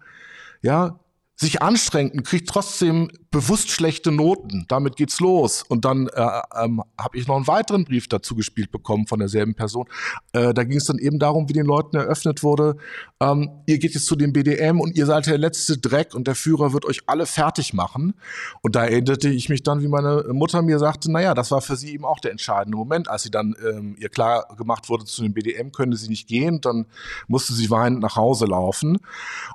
ja, 0.61 0.99
sich 1.37 1.63
anstrengt 1.63 2.15
und 2.15 2.25
kriegt 2.25 2.49
trotzdem 2.49 3.11
bewusst 3.35 3.73
schlechte 3.73 4.13
Noten. 4.13 4.65
Damit 4.69 4.97
geht's 4.97 5.19
los. 5.19 5.65
Und 5.69 5.85
dann 5.85 6.07
äh, 6.07 6.41
ähm, 6.55 6.83
habe 6.97 7.19
ich 7.19 7.27
noch 7.27 7.35
einen 7.35 7.49
weiteren 7.49 7.85
Brief 7.85 8.07
dazu 8.07 8.37
gespielt 8.37 8.71
bekommen 8.71 9.09
von 9.09 9.19
derselben 9.19 9.57
Person. 9.57 9.87
Äh, 10.33 10.55
da 10.55 10.63
ging 10.63 10.79
es 10.79 10.85
dann 10.85 10.99
eben 10.99 11.19
darum, 11.19 11.49
wie 11.49 11.53
den 11.53 11.67
Leuten 11.67 11.97
eröffnet 11.97 12.45
wurde, 12.45 12.77
ähm, 13.21 13.51
ihr 13.67 13.79
geht 13.79 13.95
jetzt 13.95 14.07
zu 14.07 14.15
dem 14.15 14.33
BDM 14.33 14.81
und 14.81 14.97
ihr 14.97 15.07
seid 15.07 15.27
der 15.27 15.39
letzte 15.39 15.79
Dreck 15.79 16.15
und 16.15 16.29
der 16.29 16.37
Führer 16.37 16.73
wird 16.73 16.85
euch 16.85 17.01
alle 17.07 17.27
fertig 17.27 17.75
machen. 17.75 18.15
Und 18.63 18.77
da 18.77 18.85
erinnerte 18.85 19.29
ich 19.29 19.49
mich 19.49 19.65
dann, 19.65 19.83
wie 19.83 19.89
meine 19.89 20.25
Mutter 20.33 20.63
mir 20.63 20.79
sagte, 20.79 21.11
naja, 21.11 21.35
das 21.35 21.51
war 21.51 21.61
für 21.61 21.75
sie 21.75 21.93
eben 21.93 22.05
auch 22.05 22.21
der 22.21 22.31
entscheidende 22.31 22.79
Moment, 22.79 23.09
als 23.09 23.25
sie 23.25 23.33
dann 23.33 23.57
ähm, 23.69 23.97
ihr 23.99 24.11
klar 24.11 24.47
gemacht 24.57 24.89
wurde, 24.89 25.07
zu 25.07 25.23
dem 25.23 25.35
BDM 25.35 25.73
könnte 25.73 25.97
sie 25.97 26.09
nicht 26.09 26.29
gehen. 26.29 26.61
Dann 26.61 26.87
musste 27.27 27.53
sie 27.53 27.69
weinend 27.71 28.01
nach 28.01 28.15
Hause 28.15 28.47
laufen. 28.47 28.99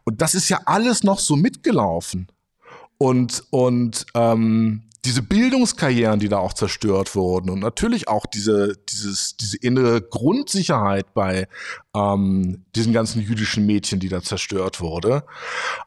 Und 0.03 0.21
das 0.21 0.35
ist 0.35 0.49
ja 0.49 0.59
alles 0.65 1.03
noch 1.03 1.19
so 1.19 1.37
mitgelaufen. 1.37 2.27
Und, 2.99 3.45
und 3.49 4.05
ähm, 4.13 4.83
diese 5.05 5.21
Bildungskarrieren, 5.21 6.19
die 6.19 6.27
da 6.27 6.39
auch 6.39 6.53
zerstört 6.53 7.15
wurden 7.15 7.49
und 7.49 7.59
natürlich 7.59 8.09
auch 8.09 8.25
diese, 8.25 8.73
dieses, 8.89 9.37
diese 9.37 9.55
innere 9.57 10.01
Grundsicherheit 10.01 11.13
bei 11.13 11.47
ähm, 11.95 12.65
diesen 12.75 12.91
ganzen 12.91 13.21
jüdischen 13.21 13.65
Mädchen, 13.65 14.01
die 14.01 14.09
da 14.09 14.21
zerstört 14.21 14.81
wurde, 14.81 15.23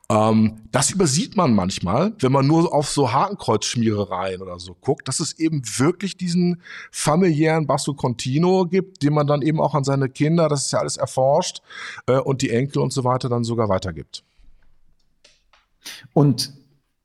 ähm, 0.09 0.63
das 0.71 0.91
übersieht 0.91 1.37
man 1.37 1.55
manchmal, 1.55 2.15
wenn 2.21 2.33
man 2.33 2.47
nur 2.47 2.73
auf 2.73 2.89
so 2.89 3.13
Hakenkreuzschmierereien 3.13 4.41
oder 4.41 4.59
so 4.59 4.75
guckt, 4.81 5.07
dass 5.09 5.21
es 5.21 5.39
eben 5.39 5.63
wirklich 5.77 6.17
diesen 6.17 6.63
familiären 6.91 7.67
Basso 7.67 7.93
Continuo 7.93 8.65
gibt, 8.65 9.03
den 9.03 9.13
man 9.13 9.27
dann 9.27 9.43
eben 9.43 9.61
auch 9.61 9.75
an 9.75 9.85
seine 9.85 10.09
Kinder, 10.09 10.49
das 10.49 10.67
ist 10.67 10.73
ja 10.73 10.79
alles 10.79 10.97
erforscht, 10.97 11.61
äh, 12.07 12.19
und 12.19 12.41
die 12.41 12.49
Enkel 12.49 12.81
und 12.81 12.95
so 12.95 13.05
weiter 13.05 13.29
dann 13.29 13.45
sogar 13.45 13.69
weitergibt. 13.69 14.25
Und 16.15 16.62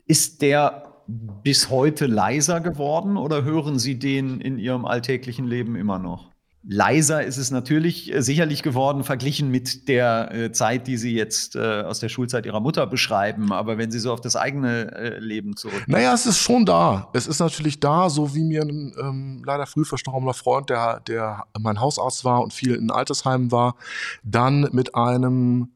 ist 0.08 0.41
der 0.41 0.84
bis 1.08 1.70
heute 1.70 2.06
leiser 2.06 2.60
geworden 2.60 3.17
oder 3.17 3.43
hören 3.43 3.80
Sie 3.80 3.98
den 3.98 4.41
in 4.41 4.58
Ihrem 4.60 4.86
alltäglichen 4.86 5.46
Leben 5.46 5.76
immer 5.76 6.00
noch? 6.00 6.32
leiser 6.67 7.24
ist 7.24 7.38
es 7.38 7.50
natürlich 7.50 8.13
äh, 8.13 8.22
sicherlich 8.22 8.62
geworden, 8.62 9.04
verglichen 9.04 9.50
mit 9.50 9.88
der 9.88 10.32
äh, 10.34 10.52
Zeit, 10.52 10.88
die 10.88 10.98
Sie 10.98 11.15
jetzt 11.15 11.56
äh, 11.56 11.82
aus 11.82 12.00
der 12.00 12.10
Schulzeit 12.10 12.46
Ihrer 12.46 12.60
Mutter 12.60 12.86
beschreiben. 12.86 13.52
Aber 13.52 13.78
wenn 13.78 13.89
Sie 13.89 14.00
so 14.00 14.12
auf 14.12 14.22
das 14.22 14.36
eigene 14.36 15.17
Leben 15.20 15.56
zurück. 15.56 15.84
Naja, 15.88 16.13
es 16.13 16.26
ist 16.26 16.39
schon 16.39 16.65
da. 16.65 17.10
Es 17.13 17.28
ist 17.28 17.39
natürlich 17.39 17.80
da, 17.80 18.10
so 18.10 18.36
wie 18.36 18.43
mir 18.43 18.62
ein 18.62 18.93
ähm, 19.00 19.43
leider 19.46 19.65
früh 19.65 19.86
verstorbener 19.86 20.34
Freund, 20.34 20.70
der, 20.70 21.00
der 21.02 21.46
mein 21.60 21.80
Hausarzt 21.80 22.26
war 22.26 22.41
und 22.41 22.54
viel 22.54 22.76
in 22.76 22.91
Altersheimen 22.91 23.52
war, 23.52 23.76
dann 24.24 24.67
mit 24.72 24.96
einem 24.96 25.70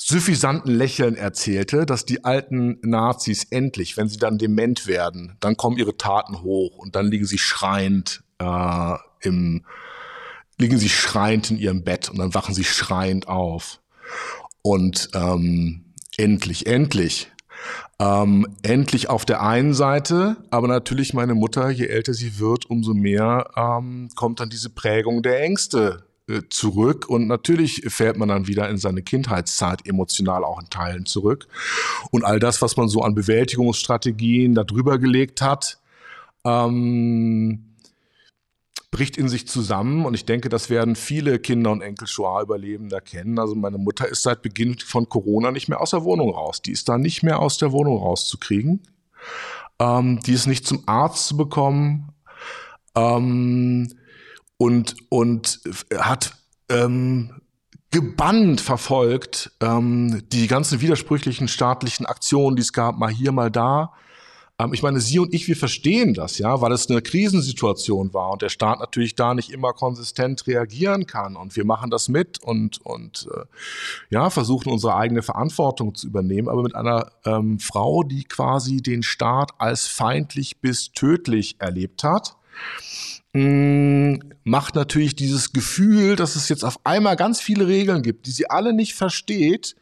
suffisanten 0.00 0.72
Lächeln 0.72 1.16
erzählte, 1.16 1.84
dass 1.84 2.06
die 2.06 2.24
alten 2.24 2.78
Nazis 2.82 3.44
endlich, 3.50 3.96
wenn 3.96 4.08
sie 4.08 4.16
dann 4.16 4.38
dement 4.38 4.86
werden, 4.86 5.36
dann 5.40 5.56
kommen 5.56 5.76
ihre 5.76 5.96
Taten 5.96 6.42
hoch 6.42 6.78
und 6.78 6.94
dann 6.94 7.08
liegen 7.08 7.26
sie 7.26 7.38
schreiend 7.38 8.22
äh, 8.38 8.94
im 9.20 9.64
liegen 10.60 10.78
sie 10.78 10.88
schreiend 10.88 11.50
in 11.52 11.58
ihrem 11.58 11.84
Bett 11.84 12.08
und 12.08 12.18
dann 12.18 12.34
wachen 12.34 12.54
sie 12.54 12.64
schreiend 12.64 13.28
auf. 13.28 13.80
Und 14.62 15.10
ähm, 15.14 15.84
endlich, 16.16 16.66
endlich. 16.66 17.30
Ähm, 18.00 18.46
endlich 18.62 19.08
auf 19.08 19.24
der 19.24 19.40
einen 19.42 19.72
Seite, 19.72 20.36
aber 20.50 20.66
natürlich 20.66 21.14
meine 21.14 21.34
Mutter, 21.34 21.70
je 21.70 21.86
älter 21.86 22.12
sie 22.12 22.40
wird, 22.40 22.66
umso 22.66 22.92
mehr 22.92 23.50
ähm, 23.56 24.08
kommt 24.16 24.40
dann 24.40 24.50
diese 24.50 24.70
Prägung 24.70 25.22
der 25.22 25.40
Ängste 25.42 26.07
zurück 26.50 27.08
und 27.08 27.26
natürlich 27.26 27.82
fährt 27.88 28.18
man 28.18 28.28
dann 28.28 28.46
wieder 28.46 28.68
in 28.68 28.76
seine 28.76 29.02
Kindheitszeit 29.02 29.86
emotional 29.86 30.44
auch 30.44 30.60
in 30.60 30.68
Teilen 30.70 31.06
zurück. 31.06 31.48
Und 32.10 32.24
all 32.24 32.38
das, 32.38 32.60
was 32.62 32.76
man 32.76 32.88
so 32.88 33.02
an 33.02 33.14
Bewältigungsstrategien 33.14 34.54
da 34.54 34.64
drüber 34.64 34.98
gelegt 34.98 35.40
hat, 35.40 35.78
ähm, 36.44 37.64
bricht 38.90 39.16
in 39.18 39.28
sich 39.28 39.46
zusammen 39.46 40.06
und 40.06 40.14
ich 40.14 40.24
denke, 40.24 40.48
das 40.48 40.70
werden 40.70 40.96
viele 40.96 41.38
Kinder 41.38 41.70
und 41.70 41.82
Enkel 41.82 42.06
Shoah-Überlebender 42.06 43.00
kennen. 43.00 43.38
Also 43.38 43.54
meine 43.54 43.78
Mutter 43.78 44.08
ist 44.08 44.22
seit 44.22 44.42
Beginn 44.42 44.78
von 44.78 45.08
Corona 45.08 45.50
nicht 45.50 45.68
mehr 45.68 45.80
aus 45.80 45.90
der 45.90 46.04
Wohnung 46.04 46.30
raus. 46.30 46.62
Die 46.62 46.72
ist 46.72 46.88
da 46.88 46.96
nicht 46.96 47.22
mehr 47.22 47.40
aus 47.40 47.58
der 47.58 47.72
Wohnung 47.72 47.98
rauszukriegen. 47.98 48.82
Ähm, 49.78 50.20
die 50.20 50.32
ist 50.32 50.46
nicht 50.46 50.66
zum 50.66 50.82
Arzt 50.86 51.26
zu 51.28 51.36
bekommen 51.36 52.12
ähm, 52.94 53.88
und, 54.58 54.96
und 55.08 55.60
hat 55.96 56.34
ähm, 56.68 57.40
gebannt 57.90 58.60
verfolgt 58.60 59.52
ähm, 59.60 60.22
die 60.30 60.46
ganzen 60.46 60.80
widersprüchlichen 60.80 61.48
staatlichen 61.48 62.04
Aktionen, 62.04 62.56
die 62.56 62.62
es 62.62 62.74
gab, 62.74 62.98
mal 62.98 63.10
hier, 63.10 63.32
mal 63.32 63.50
da. 63.50 63.94
Ähm, 64.58 64.74
ich 64.74 64.82
meine, 64.82 65.00
Sie 65.00 65.18
und 65.20 65.32
ich, 65.32 65.48
wir 65.48 65.56
verstehen 65.56 66.12
das, 66.12 66.38
ja, 66.38 66.60
weil 66.60 66.72
es 66.72 66.90
eine 66.90 67.00
Krisensituation 67.00 68.12
war 68.12 68.32
und 68.32 68.42
der 68.42 68.50
Staat 68.50 68.80
natürlich 68.80 69.14
da 69.14 69.32
nicht 69.32 69.50
immer 69.50 69.72
konsistent 69.72 70.46
reagieren 70.46 71.06
kann. 71.06 71.36
Und 71.36 71.56
wir 71.56 71.64
machen 71.64 71.90
das 71.90 72.08
mit 72.08 72.42
und, 72.42 72.84
und 72.84 73.28
äh, 73.34 73.44
ja, 74.10 74.28
versuchen 74.28 74.70
unsere 74.70 74.96
eigene 74.96 75.22
Verantwortung 75.22 75.94
zu 75.94 76.08
übernehmen, 76.08 76.48
aber 76.48 76.62
mit 76.62 76.74
einer 76.74 77.12
ähm, 77.24 77.58
Frau, 77.58 78.02
die 78.02 78.24
quasi 78.24 78.82
den 78.82 79.02
Staat 79.02 79.52
als 79.58 79.86
feindlich 79.86 80.60
bis 80.60 80.92
tödlich 80.92 81.56
erlebt 81.58 82.04
hat 82.04 82.34
mm, 83.38 84.20
macht 84.44 84.74
natürlich 84.74 85.16
dieses 85.16 85.52
Gefühl, 85.52 86.16
dass 86.16 86.36
es 86.36 86.48
jetzt 86.48 86.64
auf 86.64 86.78
einmal 86.84 87.16
ganz 87.16 87.40
viele 87.40 87.66
Regeln 87.66 88.02
gibt, 88.02 88.26
die 88.26 88.30
sie 88.30 88.48
alle 88.50 88.72
nicht 88.72 88.94
versteht 88.94 89.76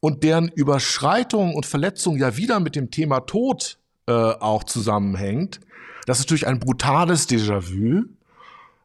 und 0.00 0.24
deren 0.24 0.48
Überschreitung 0.48 1.54
und 1.54 1.66
Verletzung 1.66 2.16
ja 2.16 2.36
wieder 2.36 2.60
mit 2.60 2.74
dem 2.74 2.90
Thema 2.90 3.20
Tod 3.20 3.78
äh, 4.06 4.12
auch 4.12 4.64
zusammenhängt. 4.64 5.60
Das 6.06 6.18
ist 6.18 6.26
natürlich 6.26 6.46
ein 6.46 6.58
brutales 6.58 7.28
Déjà-vu. 7.28 8.04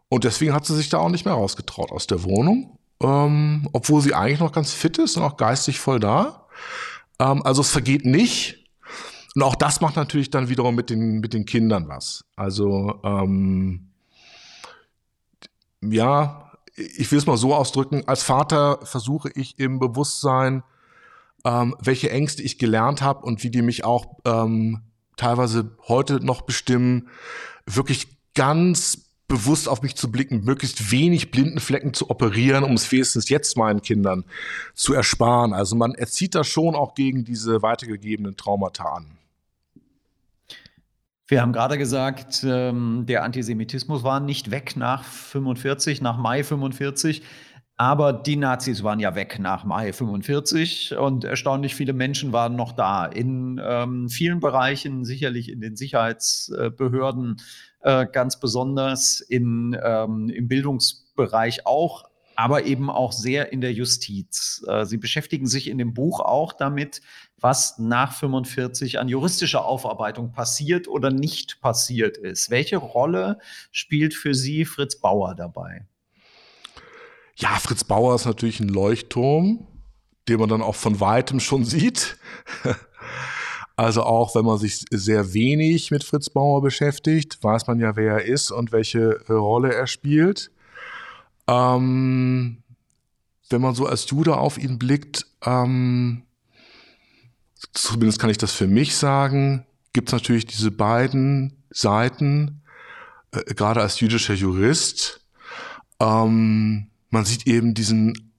Und 0.09 0.23
deswegen 0.23 0.53
hat 0.53 0.65
sie 0.65 0.75
sich 0.75 0.89
da 0.89 0.99
auch 0.99 1.09
nicht 1.09 1.25
mehr 1.25 1.33
rausgetraut 1.33 1.91
aus 1.91 2.07
der 2.07 2.23
Wohnung, 2.23 2.77
ähm, 3.01 3.67
obwohl 3.73 4.01
sie 4.01 4.13
eigentlich 4.13 4.39
noch 4.39 4.51
ganz 4.51 4.73
fit 4.73 4.97
ist 4.99 5.17
und 5.17 5.23
auch 5.23 5.37
geistig 5.37 5.79
voll 5.79 5.99
da. 5.99 6.47
Ähm, 7.19 7.43
also 7.43 7.61
es 7.61 7.71
vergeht 7.71 8.05
nicht. 8.05 8.63
Und 9.35 9.43
auch 9.43 9.55
das 9.55 9.81
macht 9.81 9.95
natürlich 9.95 10.29
dann 10.29 10.49
wiederum 10.49 10.75
mit 10.75 10.89
den, 10.89 11.19
mit 11.19 11.33
den 11.33 11.45
Kindern 11.45 11.87
was. 11.87 12.23
Also 12.35 12.99
ähm, 13.03 13.86
ja, 15.81 16.51
ich 16.75 17.11
will 17.11 17.17
es 17.17 17.25
mal 17.25 17.37
so 17.37 17.55
ausdrücken, 17.55 18.03
als 18.07 18.23
Vater 18.23 18.79
versuche 18.83 19.31
ich 19.33 19.59
im 19.59 19.79
Bewusstsein, 19.79 20.63
ähm, 21.43 21.75
welche 21.79 22.11
Ängste 22.11 22.43
ich 22.43 22.59
gelernt 22.59 23.01
habe 23.01 23.25
und 23.25 23.43
wie 23.43 23.49
die 23.49 23.61
mich 23.61 23.83
auch 23.83 24.17
ähm, 24.25 24.83
teilweise 25.15 25.75
heute 25.87 26.23
noch 26.23 26.41
bestimmen, 26.41 27.09
wirklich 27.65 28.07
ganz 28.35 29.07
bewusst 29.27 29.67
auf 29.67 29.81
mich 29.81 29.95
zu 29.95 30.09
blicken, 30.11 30.45
möglichst 30.45 30.91
wenig 30.91 31.31
blinden 31.31 31.59
Flecken 31.59 31.93
zu 31.93 32.09
operieren, 32.09 32.63
um 32.63 32.73
es 32.73 32.89
wenigstens 32.91 33.27
jetzt 33.27 33.57
meinen 33.57 33.81
Kindern 33.81 34.23
zu 34.73 34.93
ersparen. 34.93 35.53
Also 35.53 35.75
man 35.75 35.95
erzieht 35.95 36.33
da 36.33 36.43
schon 36.43 36.75
auch 36.75 36.95
gegen 36.95 37.25
diese 37.25 37.61
weitergegebenen 37.61 38.37
Traumata 38.37 38.85
an. 38.85 39.16
Wir 41.29 41.41
haben 41.41 41.51
gerade 41.51 41.77
gesagt, 41.77 42.45
ähm, 42.47 43.03
der 43.05 43.23
Antisemitismus 43.23 44.03
war 44.03 44.21
nicht 44.21 44.49
weg 44.49 44.77
nach 44.77 45.03
45, 45.03 46.01
nach 46.01 46.17
Mai 46.17 46.41
45. 46.41 47.21
Aber 47.79 48.11
die 48.11 48.37
Nazis 48.37 48.81
waren 48.81 48.99
ja 48.99 49.13
weg 49.13 49.37
nach 49.37 49.63
Mai 49.63 49.93
45 49.93 50.95
und 50.97 51.25
erstaunlich 51.25 51.75
viele 51.75 51.93
Menschen 51.93 52.31
waren 52.33 52.55
noch 52.55 52.71
da. 52.71 53.05
In 53.05 53.61
ähm, 53.63 54.09
vielen 54.09 54.39
Bereichen, 54.39 55.05
sicherlich 55.05 55.51
in 55.51 55.61
den 55.61 55.75
Sicherheitsbehörden 55.75 57.41
äh, 57.81 58.07
ganz 58.11 58.39
besonders, 58.39 59.19
in, 59.19 59.77
ähm, 59.83 60.29
im 60.29 60.47
Bildungsbereich 60.47 61.67
auch, 61.67 62.05
aber 62.35 62.63
eben 62.63 62.89
auch 62.89 63.11
sehr 63.11 63.51
in 63.51 63.61
der 63.61 63.73
Justiz. 63.73 64.65
Äh, 64.67 64.85
Sie 64.85 64.97
beschäftigen 64.97 65.45
sich 65.45 65.69
in 65.69 65.77
dem 65.77 65.93
Buch 65.93 66.19
auch 66.19 66.53
damit, 66.53 67.01
was 67.39 67.77
nach 67.77 68.13
45 68.13 68.99
an 68.99 69.07
juristischer 69.07 69.63
Aufarbeitung 69.65 70.31
passiert 70.31 70.87
oder 70.87 71.11
nicht 71.11 71.61
passiert 71.61 72.17
ist. 72.17 72.49
Welche 72.49 72.77
Rolle 72.77 73.39
spielt 73.71 74.13
für 74.13 74.33
Sie 74.33 74.65
Fritz 74.65 74.99
Bauer 74.99 75.35
dabei? 75.35 75.85
Ja, 77.35 77.49
Fritz 77.59 77.83
Bauer 77.83 78.15
ist 78.15 78.25
natürlich 78.25 78.59
ein 78.59 78.69
Leuchtturm, 78.69 79.67
den 80.27 80.39
man 80.39 80.49
dann 80.49 80.63
auch 80.63 80.75
von 80.75 80.99
weitem 80.99 81.39
schon 81.39 81.63
sieht. 81.65 82.17
Also 83.79 84.01
auch 84.01 84.33
wenn 84.33 84.43
man 84.43 84.57
sich 84.57 84.85
sehr 84.89 85.33
wenig 85.35 85.91
mit 85.91 86.03
Fritz 86.03 86.31
Bauer 86.31 86.63
beschäftigt, 86.63 87.43
weiß 87.43 87.67
man 87.67 87.79
ja, 87.79 87.95
wer 87.95 88.13
er 88.13 88.25
ist 88.25 88.49
und 88.49 88.71
welche 88.71 89.23
äh, 89.27 89.33
Rolle 89.33 89.71
er 89.71 89.85
spielt. 89.85 90.49
Ähm, 91.47 92.63
wenn 93.49 93.61
man 93.61 93.75
so 93.75 93.85
als 93.85 94.09
Jude 94.09 94.37
auf 94.37 94.57
ihn 94.57 94.79
blickt, 94.79 95.27
ähm, 95.45 96.23
zumindest 97.73 98.19
kann 98.19 98.29
ich 98.29 98.37
das 98.37 98.51
für 98.51 98.67
mich 98.67 98.95
sagen, 98.95 99.65
gibt 99.93 100.09
es 100.09 100.13
natürlich 100.13 100.45
diese 100.45 100.71
beiden 100.71 101.63
Seiten, 101.69 102.61
äh, 103.31 103.53
gerade 103.53 103.81
als 103.81 103.99
jüdischer 103.99 104.33
Jurist. 104.33 105.21
Ähm, 105.99 106.87
man 107.09 107.25
sieht 107.25 107.47
eben 107.47 107.73
diesen 107.73 108.33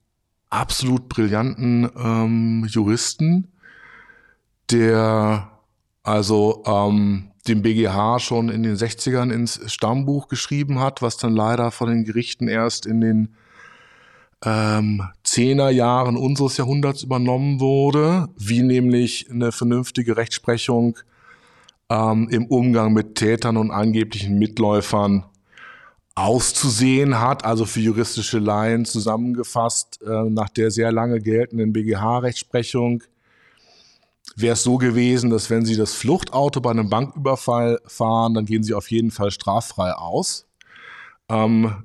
absolut 0.49 1.09
brillanten 1.09 1.89
ähm, 1.97 2.65
Juristen, 2.69 3.51
der 4.71 5.51
also 6.03 6.63
ähm, 6.65 7.31
dem 7.47 7.61
BGH 7.61 8.19
schon 8.19 8.49
in 8.49 8.63
den 8.63 8.75
60ern 8.75 9.31
ins 9.31 9.59
Stammbuch 9.71 10.27
geschrieben 10.27 10.79
hat, 10.79 11.01
was 11.01 11.17
dann 11.17 11.33
leider 11.35 11.71
von 11.71 11.89
den 11.89 12.03
Gerichten 12.03 12.47
erst 12.47 12.85
in 12.85 13.01
den 13.01 13.35
ähm, 14.45 15.03
Jahren 15.35 16.17
unseres 16.17 16.57
Jahrhunderts 16.57 17.03
übernommen 17.03 17.59
wurde, 17.59 18.29
wie 18.37 18.61
nämlich 18.61 19.29
eine 19.29 19.51
vernünftige 19.51 20.17
Rechtsprechung 20.17 20.97
ähm, 21.89 22.27
im 22.29 22.45
Umgang 22.45 22.93
mit 22.93 23.15
Tätern 23.15 23.57
und 23.57 23.71
angeblichen 23.71 24.37
Mitläufern 24.39 25.25
auszusehen 26.15 27.19
hat, 27.19 27.45
also 27.45 27.65
für 27.65 27.79
juristische 27.79 28.39
Laien 28.39 28.85
zusammengefasst, 28.85 30.01
äh, 30.01 30.29
nach 30.29 30.49
der 30.49 30.71
sehr 30.71 30.91
lange 30.91 31.21
geltenden 31.21 31.71
BGH-Rechtsprechung 31.71 33.03
wäre 34.35 34.53
es 34.53 34.63
so 34.63 34.77
gewesen, 34.77 35.29
dass 35.29 35.49
wenn 35.49 35.65
Sie 35.65 35.75
das 35.75 35.93
Fluchtauto 35.93 36.61
bei 36.61 36.71
einem 36.71 36.89
Banküberfall 36.89 37.79
fahren, 37.85 38.33
dann 38.33 38.45
gehen 38.45 38.63
Sie 38.63 38.73
auf 38.73 38.91
jeden 38.91 39.11
Fall 39.11 39.31
straffrei 39.31 39.91
aus. 39.91 40.47
Ähm, 41.29 41.83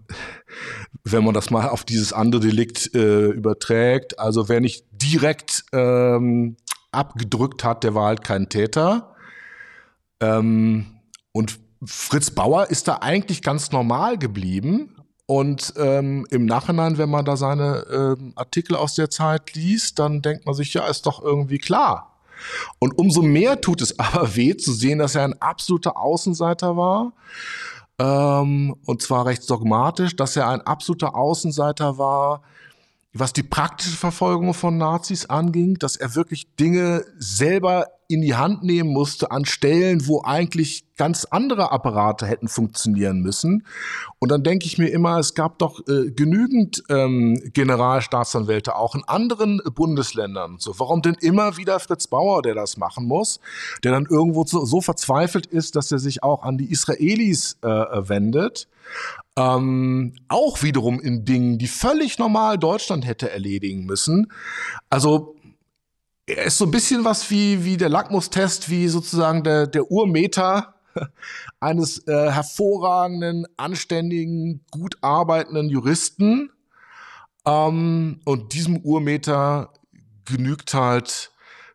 wenn 1.04 1.22
man 1.22 1.34
das 1.34 1.50
mal 1.50 1.68
auf 1.68 1.84
dieses 1.84 2.12
andere 2.12 2.40
Delikt 2.40 2.94
äh, 2.94 3.28
überträgt, 3.28 4.18
also 4.18 4.48
wer 4.48 4.60
nicht 4.60 4.86
direkt 4.90 5.64
ähm, 5.72 6.56
abgedrückt 6.92 7.62
hat, 7.62 7.84
der 7.84 7.94
war 7.94 8.06
halt 8.06 8.24
kein 8.24 8.48
Täter. 8.48 9.14
Ähm, 10.20 10.86
und 11.32 11.58
Fritz 11.84 12.30
Bauer 12.30 12.70
ist 12.70 12.88
da 12.88 12.96
eigentlich 12.96 13.42
ganz 13.42 13.70
normal 13.70 14.18
geblieben. 14.18 14.96
Und 15.26 15.74
ähm, 15.76 16.26
im 16.30 16.46
Nachhinein, 16.46 16.98
wenn 16.98 17.10
man 17.10 17.24
da 17.24 17.36
seine 17.36 17.86
ähm, 17.90 18.32
Artikel 18.36 18.76
aus 18.76 18.94
der 18.94 19.10
Zeit 19.10 19.54
liest, 19.54 19.98
dann 19.98 20.22
denkt 20.22 20.44
man 20.46 20.54
sich, 20.54 20.74
ja, 20.74 20.86
ist 20.86 21.06
doch 21.06 21.22
irgendwie 21.22 21.58
klar. 21.58 22.14
Und 22.78 22.98
umso 22.98 23.22
mehr 23.22 23.60
tut 23.60 23.80
es 23.80 23.98
aber 23.98 24.36
weh 24.36 24.56
zu 24.56 24.72
sehen, 24.72 24.98
dass 24.98 25.14
er 25.14 25.24
ein 25.24 25.40
absoluter 25.40 25.96
Außenseiter 25.96 26.76
war, 26.76 27.12
ähm, 27.98 28.74
und 28.84 29.02
zwar 29.02 29.26
recht 29.26 29.48
dogmatisch, 29.48 30.16
dass 30.16 30.36
er 30.36 30.48
ein 30.48 30.62
absoluter 30.62 31.14
Außenseiter 31.14 31.98
war, 31.98 32.42
was 33.12 33.32
die 33.32 33.44
praktische 33.44 33.96
Verfolgung 33.96 34.54
von 34.54 34.76
Nazis 34.76 35.26
anging, 35.26 35.74
dass 35.78 35.96
er 35.96 36.14
wirklich 36.16 36.56
Dinge 36.56 37.04
selber 37.16 37.86
in 38.08 38.20
die 38.20 38.34
Hand 38.34 38.62
nehmen 38.62 38.90
musste 38.90 39.30
an 39.30 39.44
Stellen, 39.44 40.06
wo 40.06 40.22
eigentlich 40.22 40.84
ganz 40.96 41.24
andere 41.24 41.72
Apparate 41.72 42.26
hätten 42.26 42.48
funktionieren 42.48 43.20
müssen. 43.20 43.66
Und 44.18 44.30
dann 44.30 44.42
denke 44.42 44.66
ich 44.66 44.78
mir 44.78 44.88
immer, 44.88 45.18
es 45.18 45.34
gab 45.34 45.58
doch 45.58 45.80
äh, 45.88 46.10
genügend 46.10 46.84
ähm, 46.88 47.40
Generalstaatsanwälte 47.52 48.76
auch 48.76 48.94
in 48.94 49.02
anderen 49.04 49.60
Bundesländern. 49.74 50.56
So, 50.58 50.78
warum 50.78 51.02
denn 51.02 51.16
immer 51.20 51.56
wieder 51.56 51.80
Fritz 51.80 52.06
Bauer, 52.06 52.42
der 52.42 52.54
das 52.54 52.76
machen 52.76 53.06
muss, 53.06 53.40
der 53.82 53.92
dann 53.92 54.06
irgendwo 54.08 54.44
so, 54.44 54.64
so 54.64 54.80
verzweifelt 54.80 55.46
ist, 55.46 55.76
dass 55.76 55.90
er 55.90 55.98
sich 55.98 56.22
auch 56.22 56.42
an 56.42 56.58
die 56.58 56.70
Israelis 56.70 57.58
äh, 57.62 57.68
wendet? 57.68 58.68
Ähm, 59.36 60.14
auch 60.28 60.62
wiederum 60.62 61.00
in 61.00 61.24
Dingen, 61.24 61.58
die 61.58 61.66
völlig 61.66 62.18
normal 62.18 62.56
Deutschland 62.56 63.04
hätte 63.04 63.30
erledigen 63.30 63.84
müssen. 63.84 64.30
Also 64.90 65.33
er 66.26 66.44
ist 66.44 66.58
so 66.58 66.64
ein 66.64 66.70
bisschen 66.70 67.04
was 67.04 67.30
wie, 67.30 67.64
wie 67.64 67.76
der 67.76 67.88
Lackmustest, 67.88 68.70
wie 68.70 68.88
sozusagen 68.88 69.42
der, 69.42 69.66
der 69.66 69.90
Urmeter 69.90 70.74
eines 71.60 72.06
äh, 72.06 72.30
hervorragenden, 72.30 73.46
anständigen, 73.56 74.64
gut 74.70 74.96
arbeitenden 75.02 75.68
Juristen. 75.68 76.50
Ähm, 77.44 78.20
und 78.24 78.52
diesem 78.54 78.78
Urmeter 78.78 79.72
genügt 80.24 80.72
halt 80.72 81.32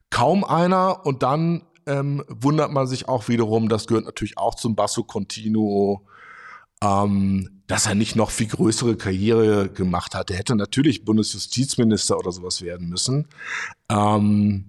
kaum 0.09 0.43
einer. 0.43 1.05
Und 1.05 1.21
dann 1.21 1.63
ähm, 1.85 2.23
wundert 2.27 2.71
man 2.71 2.88
sich 2.88 3.07
auch 3.07 3.27
wiederum, 3.27 3.69
das 3.69 3.88
gehört 3.88 4.05
natürlich 4.05 4.38
auch 4.38 4.55
zum 4.55 4.75
Basso 4.75 5.03
Continuo, 5.03 6.05
ähm, 6.83 7.61
dass 7.67 7.85
er 7.85 7.95
nicht 7.95 8.15
noch 8.15 8.31
viel 8.31 8.47
größere 8.47 8.95
Karriere 8.95 9.69
gemacht 9.69 10.15
hat. 10.15 10.31
Er 10.31 10.37
hätte 10.37 10.55
natürlich 10.55 11.05
Bundesjustizminister 11.05 12.17
oder 12.17 12.31
sowas 12.31 12.61
werden 12.61 12.89
müssen. 12.89 13.27
Ähm, 13.89 14.65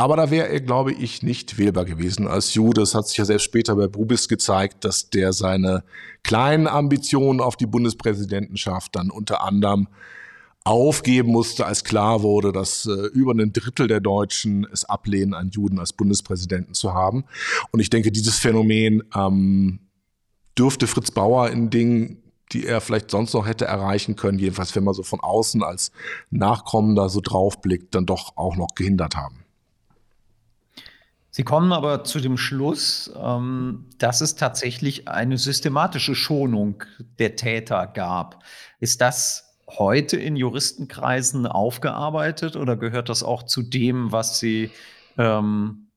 aber 0.00 0.16
da 0.16 0.30
wäre 0.30 0.48
er, 0.48 0.60
glaube 0.60 0.92
ich, 0.92 1.24
nicht 1.24 1.58
wählbar 1.58 1.84
gewesen 1.84 2.28
als 2.28 2.54
Jude. 2.54 2.82
Das 2.82 2.94
hat 2.94 3.08
sich 3.08 3.16
ja 3.16 3.24
selbst 3.24 3.42
später 3.42 3.74
bei 3.74 3.88
Brubis 3.88 4.28
gezeigt, 4.28 4.84
dass 4.84 5.10
der 5.10 5.32
seine 5.32 5.82
kleinen 6.22 6.68
Ambitionen 6.68 7.40
auf 7.40 7.56
die 7.56 7.66
Bundespräsidentenschaft 7.66 8.94
dann 8.94 9.10
unter 9.10 9.42
anderem 9.42 9.88
aufgeben 10.62 11.32
musste, 11.32 11.66
als 11.66 11.82
klar 11.82 12.22
wurde, 12.22 12.52
dass 12.52 12.86
äh, 12.86 13.06
über 13.08 13.32
ein 13.32 13.52
Drittel 13.52 13.88
der 13.88 14.00
Deutschen 14.00 14.66
es 14.72 14.84
ablehnen, 14.84 15.34
einen 15.34 15.50
Juden 15.50 15.80
als 15.80 15.92
Bundespräsidenten 15.92 16.74
zu 16.74 16.94
haben. 16.94 17.24
Und 17.72 17.80
ich 17.80 17.90
denke, 17.90 18.12
dieses 18.12 18.38
Phänomen 18.38 19.02
ähm, 19.16 19.80
dürfte 20.58 20.86
Fritz 20.86 21.10
Bauer 21.10 21.50
in 21.50 21.70
Dingen, 21.70 22.22
die 22.52 22.66
er 22.66 22.80
vielleicht 22.80 23.10
sonst 23.10 23.34
noch 23.34 23.46
hätte 23.46 23.66
erreichen 23.66 24.16
können, 24.16 24.38
jedenfalls 24.38 24.74
wenn 24.74 24.84
man 24.84 24.94
so 24.94 25.02
von 25.02 25.20
außen 25.20 25.62
als 25.62 25.92
Nachkommender 26.30 27.08
so 27.08 27.20
draufblickt, 27.20 27.94
dann 27.94 28.06
doch 28.06 28.36
auch 28.36 28.56
noch 28.56 28.74
gehindert 28.74 29.16
haben. 29.16 29.44
Sie 31.30 31.44
kommen 31.44 31.72
aber 31.72 32.02
zu 32.02 32.18
dem 32.18 32.36
Schluss, 32.36 33.12
ähm, 33.16 33.86
dass 33.98 34.20
es 34.20 34.34
tatsächlich 34.34 35.06
eine 35.06 35.38
systematische 35.38 36.16
Schonung 36.16 36.82
der 37.18 37.36
Täter 37.36 37.86
gab. 37.86 38.42
Ist 38.80 39.00
das 39.00 39.56
heute 39.68 40.16
in 40.16 40.34
Juristenkreisen 40.34 41.46
aufgearbeitet 41.46 42.56
oder 42.56 42.76
gehört 42.76 43.08
das 43.08 43.22
auch 43.22 43.44
zu 43.44 43.62
dem, 43.62 44.10
was 44.10 44.40
Sie 44.40 44.70
ähm, 45.16 45.90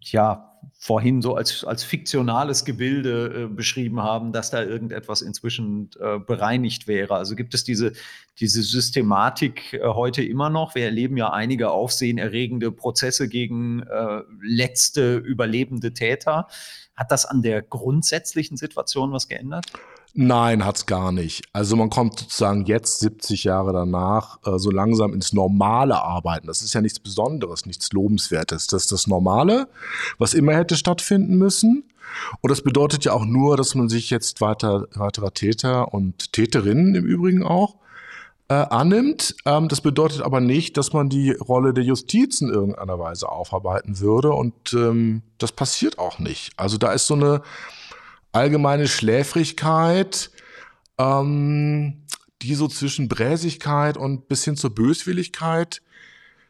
ja 0.00 0.55
vorhin 0.78 1.22
so 1.22 1.34
als, 1.34 1.64
als 1.64 1.84
fiktionales 1.84 2.64
Gebilde 2.64 3.44
äh, 3.44 3.46
beschrieben 3.46 4.02
haben, 4.02 4.32
dass 4.32 4.50
da 4.50 4.62
irgendetwas 4.62 5.22
inzwischen 5.22 5.90
äh, 6.00 6.18
bereinigt 6.18 6.86
wäre. 6.86 7.14
Also 7.14 7.34
gibt 7.34 7.54
es 7.54 7.64
diese, 7.64 7.92
diese 8.38 8.62
Systematik 8.62 9.72
äh, 9.74 9.80
heute 9.82 10.22
immer 10.22 10.50
noch? 10.50 10.74
Wir 10.74 10.84
erleben 10.84 11.16
ja 11.16 11.32
einige 11.32 11.70
aufsehenerregende 11.70 12.72
Prozesse 12.72 13.28
gegen 13.28 13.82
äh, 13.82 14.22
letzte 14.42 15.16
überlebende 15.16 15.92
Täter. 15.92 16.46
Hat 16.94 17.10
das 17.10 17.26
an 17.26 17.42
der 17.42 17.62
grundsätzlichen 17.62 18.56
Situation 18.56 19.12
was 19.12 19.28
geändert? 19.28 19.66
Nein, 20.18 20.64
hat's 20.64 20.86
gar 20.86 21.12
nicht. 21.12 21.44
Also 21.52 21.76
man 21.76 21.90
kommt 21.90 22.20
sozusagen 22.20 22.64
jetzt 22.64 23.00
70 23.00 23.44
Jahre 23.44 23.74
danach 23.74 24.38
äh, 24.46 24.58
so 24.58 24.70
langsam 24.70 25.12
ins 25.12 25.34
normale 25.34 26.02
Arbeiten. 26.02 26.46
Das 26.46 26.62
ist 26.62 26.72
ja 26.72 26.80
nichts 26.80 26.98
Besonderes, 26.98 27.66
nichts 27.66 27.92
Lobenswertes. 27.92 28.66
Das 28.66 28.84
ist 28.84 28.92
das 28.92 29.06
Normale, 29.06 29.68
was 30.16 30.32
immer 30.32 30.54
hätte 30.54 30.76
stattfinden 30.76 31.36
müssen. 31.36 31.84
Und 32.40 32.50
das 32.50 32.62
bedeutet 32.62 33.04
ja 33.04 33.12
auch 33.12 33.26
nur, 33.26 33.58
dass 33.58 33.74
man 33.74 33.90
sich 33.90 34.08
jetzt 34.08 34.40
weiter, 34.40 34.86
weiterer 34.94 35.34
Täter 35.34 35.92
und 35.92 36.32
Täterinnen 36.32 36.94
im 36.94 37.04
Übrigen 37.04 37.42
auch 37.42 37.76
äh, 38.48 38.54
annimmt. 38.54 39.36
Ähm, 39.44 39.68
das 39.68 39.82
bedeutet 39.82 40.22
aber 40.22 40.40
nicht, 40.40 40.78
dass 40.78 40.94
man 40.94 41.10
die 41.10 41.32
Rolle 41.32 41.74
der 41.74 41.84
Justiz 41.84 42.40
in 42.40 42.48
irgendeiner 42.48 42.98
Weise 42.98 43.28
aufarbeiten 43.28 44.00
würde. 44.00 44.32
Und 44.32 44.72
ähm, 44.72 45.20
das 45.36 45.52
passiert 45.52 45.98
auch 45.98 46.18
nicht. 46.18 46.52
Also 46.56 46.78
da 46.78 46.92
ist 46.92 47.06
so 47.06 47.14
eine 47.14 47.42
allgemeine 48.36 48.86
Schläfrigkeit, 48.86 50.30
ähm, 50.98 52.04
die 52.42 52.54
so 52.54 52.68
zwischen 52.68 53.08
Bräsigkeit 53.08 53.96
und 53.96 54.28
bis 54.28 54.44
hin 54.44 54.56
zur 54.56 54.74
Böswilligkeit 54.74 55.82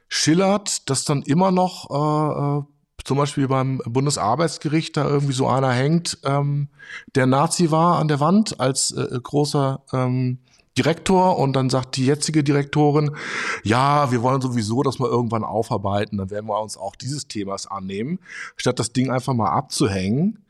schillert, 0.09 0.91
dass 0.91 1.05
dann 1.05 1.23
immer 1.23 1.53
noch 1.53 1.91
äh, 1.91 2.59
äh, 2.59 2.63
zum 3.05 3.17
Beispiel 3.19 3.47
beim 3.47 3.81
Bundesarbeitsgericht 3.85 4.97
da 4.97 5.09
irgendwie 5.09 5.33
so 5.33 5.47
einer 5.47 5.71
hängt, 5.71 6.19
ähm, 6.25 6.69
der 7.15 7.27
Nazi 7.27 7.71
war 7.71 7.99
an 7.99 8.09
der 8.09 8.19
Wand 8.19 8.59
als 8.59 8.91
äh, 8.91 9.21
großer 9.23 9.85
ähm, 9.93 10.41
Direktor 10.77 11.39
und 11.39 11.55
dann 11.55 11.71
sagt 11.71 11.97
die 11.97 12.07
jetzige 12.07 12.45
Direktorin, 12.45 13.17
ja, 13.63 14.11
wir 14.11 14.23
wollen 14.23 14.41
sowieso 14.41 14.83
das 14.83 14.99
mal 14.99 15.09
irgendwann 15.09 15.45
aufarbeiten, 15.45 16.19
dann 16.19 16.31
werden 16.31 16.47
wir 16.47 16.61
uns 16.61 16.77
auch 16.77 16.97
dieses 16.97 17.29
Themas 17.29 17.67
annehmen, 17.67 18.19
statt 18.57 18.79
das 18.79 18.93
Ding 18.93 19.11
einfach 19.11 19.35
mal 19.35 19.51
abzuhängen. 19.51 20.45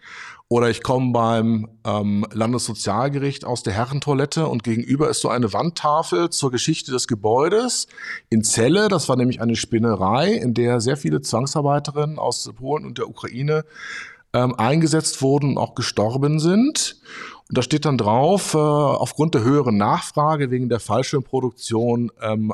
Oder 0.49 0.71
ich 0.71 0.85
komme 0.85 1.13
beim 1.13 1.69
ähm, 1.85 2.25
Landessozialgericht 2.33 3.45
aus 3.45 3.65
der 3.65 3.73
Herrentoilette 3.73 4.47
und 4.47 4.63
gegenüber 4.63 5.11
ist 5.11 5.21
so 5.21 5.29
eine 5.29 5.53
Wandtafel 5.53 6.31
zur 6.31 6.53
Geschichte 6.53 6.93
des 6.93 7.09
Gebäudes 7.09 7.89
in 8.31 8.45
Celle. 8.45 8.87
Das 8.87 9.09
war 9.09 9.17
nämlich 9.17 9.41
eine 9.41 9.57
Spinnerei, 9.57 10.33
in 10.33 10.55
der 10.55 10.81
sehr 10.81 10.97
viele 10.97 11.21
Zwangsarbeiterinnen 11.21 12.21
aus 12.21 12.49
Polen 12.55 12.87
und 12.87 12.99
der 12.99 13.09
Ukraine 13.09 13.65
ähm, 14.33 14.55
eingesetzt 14.55 15.21
wurden 15.21 15.51
und 15.51 15.59
auch 15.59 15.75
gestorben 15.75 16.39
sind. 16.39 17.01
Und 17.49 17.59
da 17.59 17.63
steht 17.63 17.85
dann 17.85 17.99
drauf, 17.99 18.55
äh, 18.55 18.59
aufgrund 18.59 19.35
der 19.35 19.45
höheren 19.45 19.77
Nachfrage 19.77 20.51
wegen 20.51 20.69
der 20.69 20.81
Fallschirmproduktion 20.81 22.11
ähm, 22.21 22.53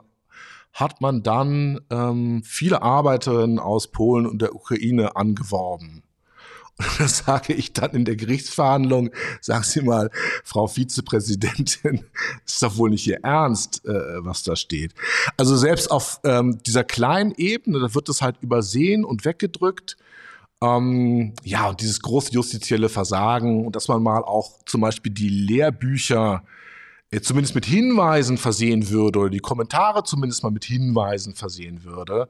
hat 0.72 1.00
man 1.00 1.22
dann 1.22 1.80
ähm, 1.90 2.42
viele 2.44 2.82
Arbeiterinnen 2.82 3.58
aus 3.58 3.88
Polen 3.88 4.26
und 4.26 4.40
der 4.40 4.54
Ukraine 4.54 5.16
angeworben. 5.16 6.02
Und 6.78 6.86
das 6.98 7.18
sage 7.18 7.52
ich 7.52 7.72
dann 7.72 7.92
in 7.92 8.04
der 8.04 8.16
Gerichtsverhandlung, 8.16 9.10
sagen 9.40 9.64
Sie 9.64 9.82
mal, 9.82 10.10
Frau 10.44 10.66
Vizepräsidentin, 10.66 12.04
ist 12.46 12.62
doch 12.62 12.76
wohl 12.76 12.90
nicht 12.90 13.06
Ihr 13.06 13.20
Ernst, 13.22 13.84
äh, 13.84 14.24
was 14.24 14.42
da 14.42 14.56
steht. 14.56 14.94
Also 15.36 15.56
selbst 15.56 15.90
auf 15.90 16.20
ähm, 16.24 16.58
dieser 16.66 16.84
kleinen 16.84 17.32
Ebene, 17.36 17.80
da 17.80 17.94
wird 17.94 18.08
es 18.08 18.22
halt 18.22 18.36
übersehen 18.40 19.04
und 19.04 19.24
weggedrückt. 19.24 19.96
Ähm, 20.62 21.34
ja, 21.42 21.68
und 21.68 21.80
dieses 21.80 22.00
große 22.00 22.32
justizielle 22.32 22.88
Versagen 22.88 23.66
und 23.66 23.74
dass 23.74 23.88
man 23.88 24.02
mal 24.02 24.22
auch 24.22 24.58
zum 24.64 24.80
Beispiel 24.80 25.12
die 25.12 25.28
Lehrbücher 25.28 26.44
äh, 27.10 27.20
zumindest 27.20 27.56
mit 27.56 27.66
Hinweisen 27.66 28.38
versehen 28.38 28.88
würde 28.88 29.18
oder 29.18 29.30
die 29.30 29.40
Kommentare 29.40 30.04
zumindest 30.04 30.44
mal 30.44 30.50
mit 30.50 30.64
Hinweisen 30.64 31.34
versehen 31.34 31.82
würde. 31.82 32.28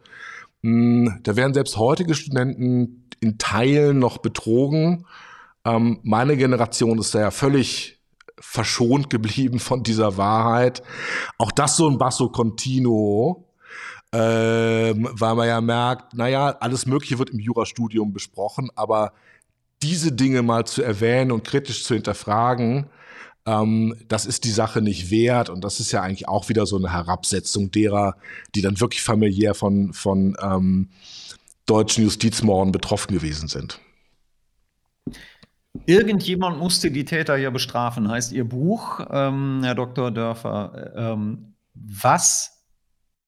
Hm, 0.63 1.21
da 1.23 1.37
werden 1.37 1.53
selbst 1.53 1.77
heutige 1.77 2.15
Studenten 2.15 3.05
in 3.21 3.37
Teilen 3.37 3.99
noch 3.99 4.19
betrogen. 4.19 5.05
Ähm, 5.67 6.01
meine 6.03 6.39
Generation 6.39 6.99
ist 6.99 7.15
da 7.15 7.21
ja 7.21 7.31
völlig 7.31 8.01
verschont 8.39 9.11
geblieben 9.11 9.59
von 9.59 9.83
dieser 9.83 10.17
Wahrheit. 10.17 10.83
Auch 11.37 11.53
das 11.53 11.77
so 11.77 11.89
ein 11.89 11.99
Basso 11.99 12.31
Continuo, 12.31 13.45
ähm, 14.13 15.09
weil 15.13 15.35
man 15.35 15.49
ja 15.49 15.61
merkt, 15.61 16.15
naja, 16.15 16.57
alles 16.61 16.87
Mögliche 16.87 17.19
wird 17.19 17.31
im 17.31 17.39
Jurastudium 17.39 18.13
besprochen, 18.13 18.71
aber 18.75 19.13
diese 19.83 20.13
Dinge 20.13 20.43
mal 20.43 20.67
zu 20.67 20.83
erwähnen 20.83 21.33
und 21.33 21.45
kritisch 21.45 21.85
zu 21.85 21.95
hinterfragen, 21.95 22.89
ähm, 23.47 23.97
das 24.09 24.27
ist 24.27 24.45
die 24.45 24.51
Sache 24.51 24.81
nicht 24.81 25.11
wert. 25.11 25.49
Und 25.49 25.65
das 25.65 25.81
ist 25.81 25.93
ja 25.93 26.03
eigentlich 26.03 26.29
auch 26.29 26.49
wieder 26.49 26.67
so 26.67 26.77
eine 26.77 26.93
Herabsetzung 26.93 27.71
derer, 27.71 28.17
die 28.55 28.63
dann 28.63 28.81
wirklich 28.81 29.03
familiär 29.03 29.55
von, 29.55 29.93
von 29.93 30.37
ähm, 30.41 30.91
deutschen 31.67 32.05
Justizmorden 32.05 32.73
betroffen 32.73 33.15
gewesen 33.15 33.49
sind. 33.49 33.81
Irgendjemand 35.87 36.59
musste 36.59 36.91
die 36.91 37.05
Täter 37.05 37.37
ja 37.37 37.51
bestrafen, 37.51 38.09
heißt 38.09 38.33
Ihr 38.33 38.45
Buch, 38.45 39.01
ähm, 39.11 39.63
Herr 39.65 39.75
Dr. 39.75 40.11
Dörfer. 40.11 40.93
Ähm, 40.95 41.55
was 41.75 42.52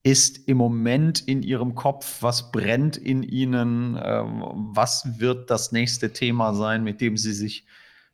ist 0.05 0.47
im 0.47 0.57
Moment 0.57 1.19
in 1.21 1.41
Ihrem 1.41 1.73
Kopf? 1.73 2.21
Was 2.21 2.51
brennt 2.51 2.95
in 2.95 3.23
Ihnen? 3.23 3.99
Ähm, 4.01 4.43
was 4.71 5.19
wird 5.19 5.49
das 5.49 5.71
nächste 5.71 6.13
Thema 6.13 6.53
sein, 6.53 6.83
mit 6.83 7.01
dem 7.01 7.17
Sie 7.17 7.33
sich 7.33 7.65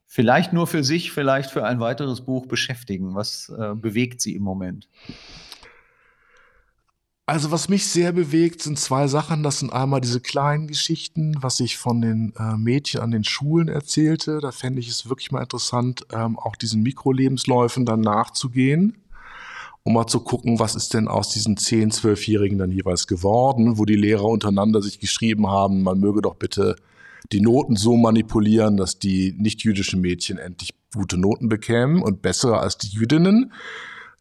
vielleicht 0.07 0.53
nur 0.53 0.67
für 0.67 0.85
sich, 0.85 1.11
vielleicht 1.11 1.51
für 1.51 1.65
ein 1.65 1.81
weiteres 1.81 2.21
Buch 2.21 2.45
beschäftigen? 2.45 3.13
Was 3.13 3.49
äh, 3.49 3.75
bewegt 3.75 4.21
Sie 4.21 4.35
im 4.35 4.43
Moment? 4.43 4.87
Also 7.25 7.51
was 7.51 7.67
mich 7.67 7.85
sehr 7.85 8.13
bewegt, 8.13 8.61
sind 8.61 8.79
zwei 8.79 9.07
Sachen. 9.07 9.43
Das 9.43 9.59
sind 9.59 9.73
einmal 9.73 9.99
diese 9.99 10.21
kleinen 10.21 10.67
Geschichten, 10.67 11.35
was 11.41 11.59
ich 11.59 11.77
von 11.77 11.99
den 11.99 12.33
äh, 12.39 12.55
Mädchen 12.55 13.01
an 13.01 13.11
den 13.11 13.25
Schulen 13.25 13.67
erzählte. 13.67 14.39
Da 14.39 14.53
fände 14.53 14.79
ich 14.79 14.87
es 14.87 15.09
wirklich 15.09 15.31
mal 15.31 15.43
interessant, 15.43 16.05
ähm, 16.13 16.39
auch 16.39 16.55
diesen 16.55 16.83
Mikrolebensläufen 16.83 17.85
dann 17.85 17.99
nachzugehen, 17.99 18.95
um 19.83 19.93
mal 19.93 20.07
zu 20.07 20.19
gucken, 20.19 20.59
was 20.59 20.75
ist 20.75 20.93
denn 20.93 21.07
aus 21.07 21.29
diesen 21.29 21.57
10-, 21.57 21.93
12-Jährigen 21.93 22.57
dann 22.57 22.71
jeweils 22.71 23.07
geworden, 23.07 23.77
wo 23.77 23.85
die 23.85 23.95
Lehrer 23.95 24.25
untereinander 24.25 24.81
sich 24.81 24.99
geschrieben 24.99 25.47
haben, 25.47 25.83
man 25.83 25.99
möge 25.99 26.21
doch 26.21 26.35
bitte 26.35 26.75
die 27.31 27.41
Noten 27.41 27.75
so 27.75 27.97
manipulieren, 27.97 28.77
dass 28.77 28.99
die 28.99 29.33
nicht-jüdischen 29.37 30.01
Mädchen 30.01 30.37
endlich 30.37 30.73
gute 30.93 31.17
Noten 31.17 31.49
bekämen 31.49 32.01
und 32.01 32.21
bessere 32.21 32.59
als 32.59 32.77
die 32.77 32.89
Jüdinnen 32.89 33.51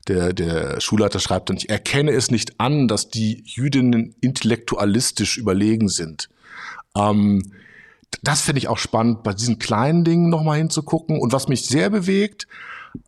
der, 0.09 0.33
der 0.33 0.81
Schulleiter 0.81 1.21
schreibt 1.21 1.51
dann, 1.51 1.57
ich 1.57 1.69
erkenne 1.69 2.13
es 2.13 2.31
nicht 2.31 2.59
an, 2.59 2.89
dass 2.89 3.11
die 3.11 3.43
Jüdinnen 3.47 4.15
intellektualistisch 4.21 5.37
überlegen 5.37 5.89
sind. 5.89 6.29
Ähm, 6.97 7.53
das 8.23 8.41
finde 8.41 8.59
ich 8.59 8.69
auch 8.69 8.79
spannend, 8.79 9.23
bei 9.23 9.33
diesen 9.33 9.59
kleinen 9.59 10.05
Dingen 10.05 10.29
nochmal 10.29 10.59
hinzugucken. 10.59 11.19
Und 11.19 11.33
was 11.33 11.49
mich 11.49 11.67
sehr 11.67 11.91
bewegt, 11.91 12.49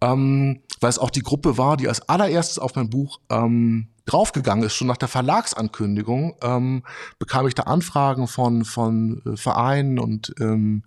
ähm, 0.00 0.61
weil 0.82 0.90
es 0.90 0.98
auch 0.98 1.10
die 1.10 1.22
Gruppe 1.22 1.58
war, 1.58 1.76
die 1.76 1.88
als 1.88 2.08
allererstes 2.08 2.58
auf 2.58 2.74
mein 2.74 2.90
Buch 2.90 3.20
ähm, 3.30 3.88
draufgegangen 4.04 4.64
ist, 4.64 4.74
schon 4.74 4.88
nach 4.88 4.96
der 4.96 5.08
Verlagsankündigung, 5.08 6.36
ähm, 6.42 6.82
bekam 7.18 7.46
ich 7.46 7.54
da 7.54 7.64
Anfragen 7.64 8.26
von, 8.26 8.64
von 8.64 9.22
äh, 9.24 9.36
Vereinen 9.36 9.98
und 9.98 10.34
ähm, 10.40 10.82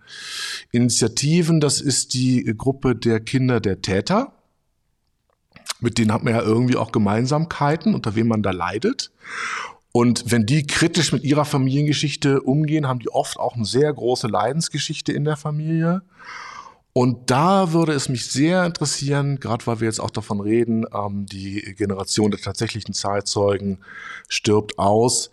Initiativen. 0.71 1.61
Das 1.61 1.81
ist 1.81 2.13
die 2.13 2.53
Gruppe 2.57 2.95
der 2.95 3.19
Kinder 3.19 3.59
der 3.59 3.81
Täter 3.81 4.33
mit 5.79 5.97
denen 5.97 6.11
hat 6.13 6.23
man 6.23 6.33
ja 6.33 6.41
irgendwie 6.41 6.77
auch 6.77 6.91
Gemeinsamkeiten, 6.91 7.93
unter 7.93 8.15
wem 8.15 8.27
man 8.27 8.41
da 8.41 8.51
leidet. 8.51 9.11
Und 9.91 10.29
wenn 10.31 10.45
die 10.45 10.67
kritisch 10.67 11.13
mit 11.13 11.23
ihrer 11.23 11.45
Familiengeschichte 11.45 12.41
umgehen, 12.41 12.87
haben 12.87 12.99
die 12.99 13.09
oft 13.09 13.37
auch 13.37 13.55
eine 13.55 13.65
sehr 13.65 13.93
große 13.93 14.27
Leidensgeschichte 14.27 15.13
in 15.13 15.23
der 15.23 15.37
Familie. 15.37 16.01
Und 16.97 17.29
da 17.29 17.73
würde 17.73 17.91
es 17.91 18.07
mich 18.07 18.25
sehr 18.25 18.65
interessieren, 18.65 19.41
gerade 19.41 19.67
weil 19.67 19.81
wir 19.81 19.85
jetzt 19.85 19.99
auch 19.99 20.11
davon 20.11 20.39
reden, 20.39 20.85
ähm, 20.93 21.25
die 21.25 21.59
Generation 21.77 22.31
der 22.31 22.39
tatsächlichen 22.39 22.93
Zeitzeugen 22.93 23.83
stirbt 24.29 24.79
aus, 24.79 25.29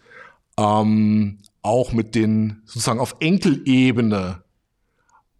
ähm, 0.58 1.38
auch 1.62 1.92
mit 1.92 2.16
den 2.16 2.62
sozusagen 2.64 2.98
auf 2.98 3.14
Enkelebene 3.20 4.42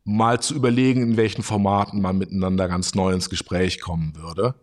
mal 0.05 0.39
zu 0.39 0.55
überlegen, 0.55 1.03
in 1.03 1.17
welchen 1.17 1.43
Formaten 1.43 2.01
man 2.01 2.19
miteinander 2.19 2.69
ganz 2.69 2.95
neu 2.95 3.13
ins 3.13 3.29
Gespräch 3.29 3.81
kommen 3.81 4.15
würde. 4.15 4.55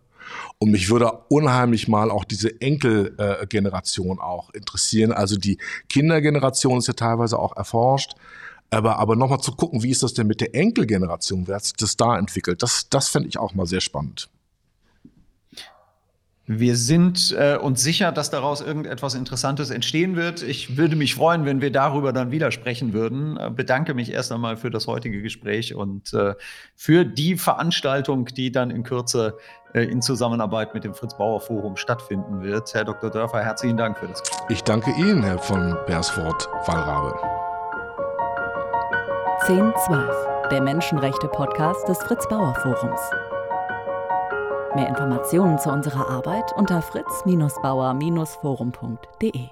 Und 0.59 0.71
mich 0.71 0.89
würde 0.89 1.11
unheimlich 1.27 1.89
mal 1.89 2.09
auch 2.09 2.23
diese 2.23 2.61
Enkelgeneration 2.61 4.19
auch 4.19 4.49
interessieren. 4.51 5.11
Also 5.11 5.35
die 5.35 5.57
Kindergeneration 5.89 6.77
ist 6.77 6.87
ja 6.87 6.93
teilweise 6.93 7.37
auch 7.37 7.57
erforscht. 7.57 8.13
Aber, 8.71 8.99
aber 8.99 9.15
nochmal 9.15 9.39
zu 9.39 9.53
gucken, 9.53 9.83
wie 9.83 9.89
ist 9.89 10.03
das 10.03 10.13
denn 10.13 10.27
mit 10.27 10.41
der 10.41 10.53
Enkelgeneration? 10.53 11.47
Wer 11.47 11.55
hat 11.55 11.63
sich 11.63 11.73
das 11.73 11.97
da 11.97 12.17
entwickelt? 12.17 12.61
Das, 12.61 12.87
das 12.89 13.09
fände 13.09 13.27
ich 13.27 13.39
auch 13.39 13.53
mal 13.53 13.65
sehr 13.65 13.81
spannend. 13.81 14.29
Wir 16.51 16.75
sind 16.75 17.35
äh, 17.37 17.57
uns 17.57 17.83
sicher, 17.83 18.11
dass 18.11 18.31
daraus 18.31 18.61
irgendetwas 18.61 19.13
Interessantes 19.13 19.69
entstehen 19.69 20.15
wird. 20.15 20.41
Ich 20.41 20.77
würde 20.77 20.95
mich 20.95 21.13
freuen, 21.13 21.45
wenn 21.45 21.61
wir 21.61 21.71
darüber 21.71 22.11
dann 22.11 22.31
wieder 22.31 22.49
sprechen 22.49 22.91
würden. 22.91 23.37
Äh, 23.37 23.51
bedanke 23.51 23.93
mich 23.93 24.11
erst 24.11 24.31
einmal 24.31 24.57
für 24.57 24.71
das 24.71 24.87
heutige 24.87 25.21
Gespräch 25.21 25.75
und 25.75 26.11
äh, 26.15 26.33
für 26.75 27.05
die 27.05 27.37
Veranstaltung, 27.37 28.25
die 28.25 28.51
dann 28.51 28.71
in 28.71 28.81
Kürze 28.81 29.37
äh, 29.75 29.83
in 29.83 30.01
Zusammenarbeit 30.01 30.73
mit 30.73 30.83
dem 30.83 30.95
Fritz 30.95 31.15
Bauer 31.15 31.39
Forum 31.39 31.77
stattfinden 31.77 32.41
wird. 32.41 32.73
Herr 32.73 32.83
Dr. 32.83 33.11
Dörfer, 33.11 33.43
herzlichen 33.43 33.77
Dank 33.77 33.99
für 33.99 34.07
das 34.07 34.23
Gespräch. 34.23 34.49
Ich 34.49 34.63
danke 34.63 34.89
Ihnen, 34.97 35.21
Herr 35.21 35.37
von 35.37 35.77
Bersford 35.85 36.49
Wallrabe. 36.65 37.48
1012, 39.49 40.05
der 40.51 40.61
Menschenrechte-Podcast 40.61 41.89
des 41.89 41.97
Fritz 42.03 42.29
Bauer 42.29 42.53
Forums. 42.61 43.01
Mehr 44.75 44.87
Informationen 44.87 45.57
zu 45.57 45.71
unserer 45.71 46.07
Arbeit 46.07 46.53
unter 46.55 46.83
fritz-bauer-forum.de. 46.83 49.49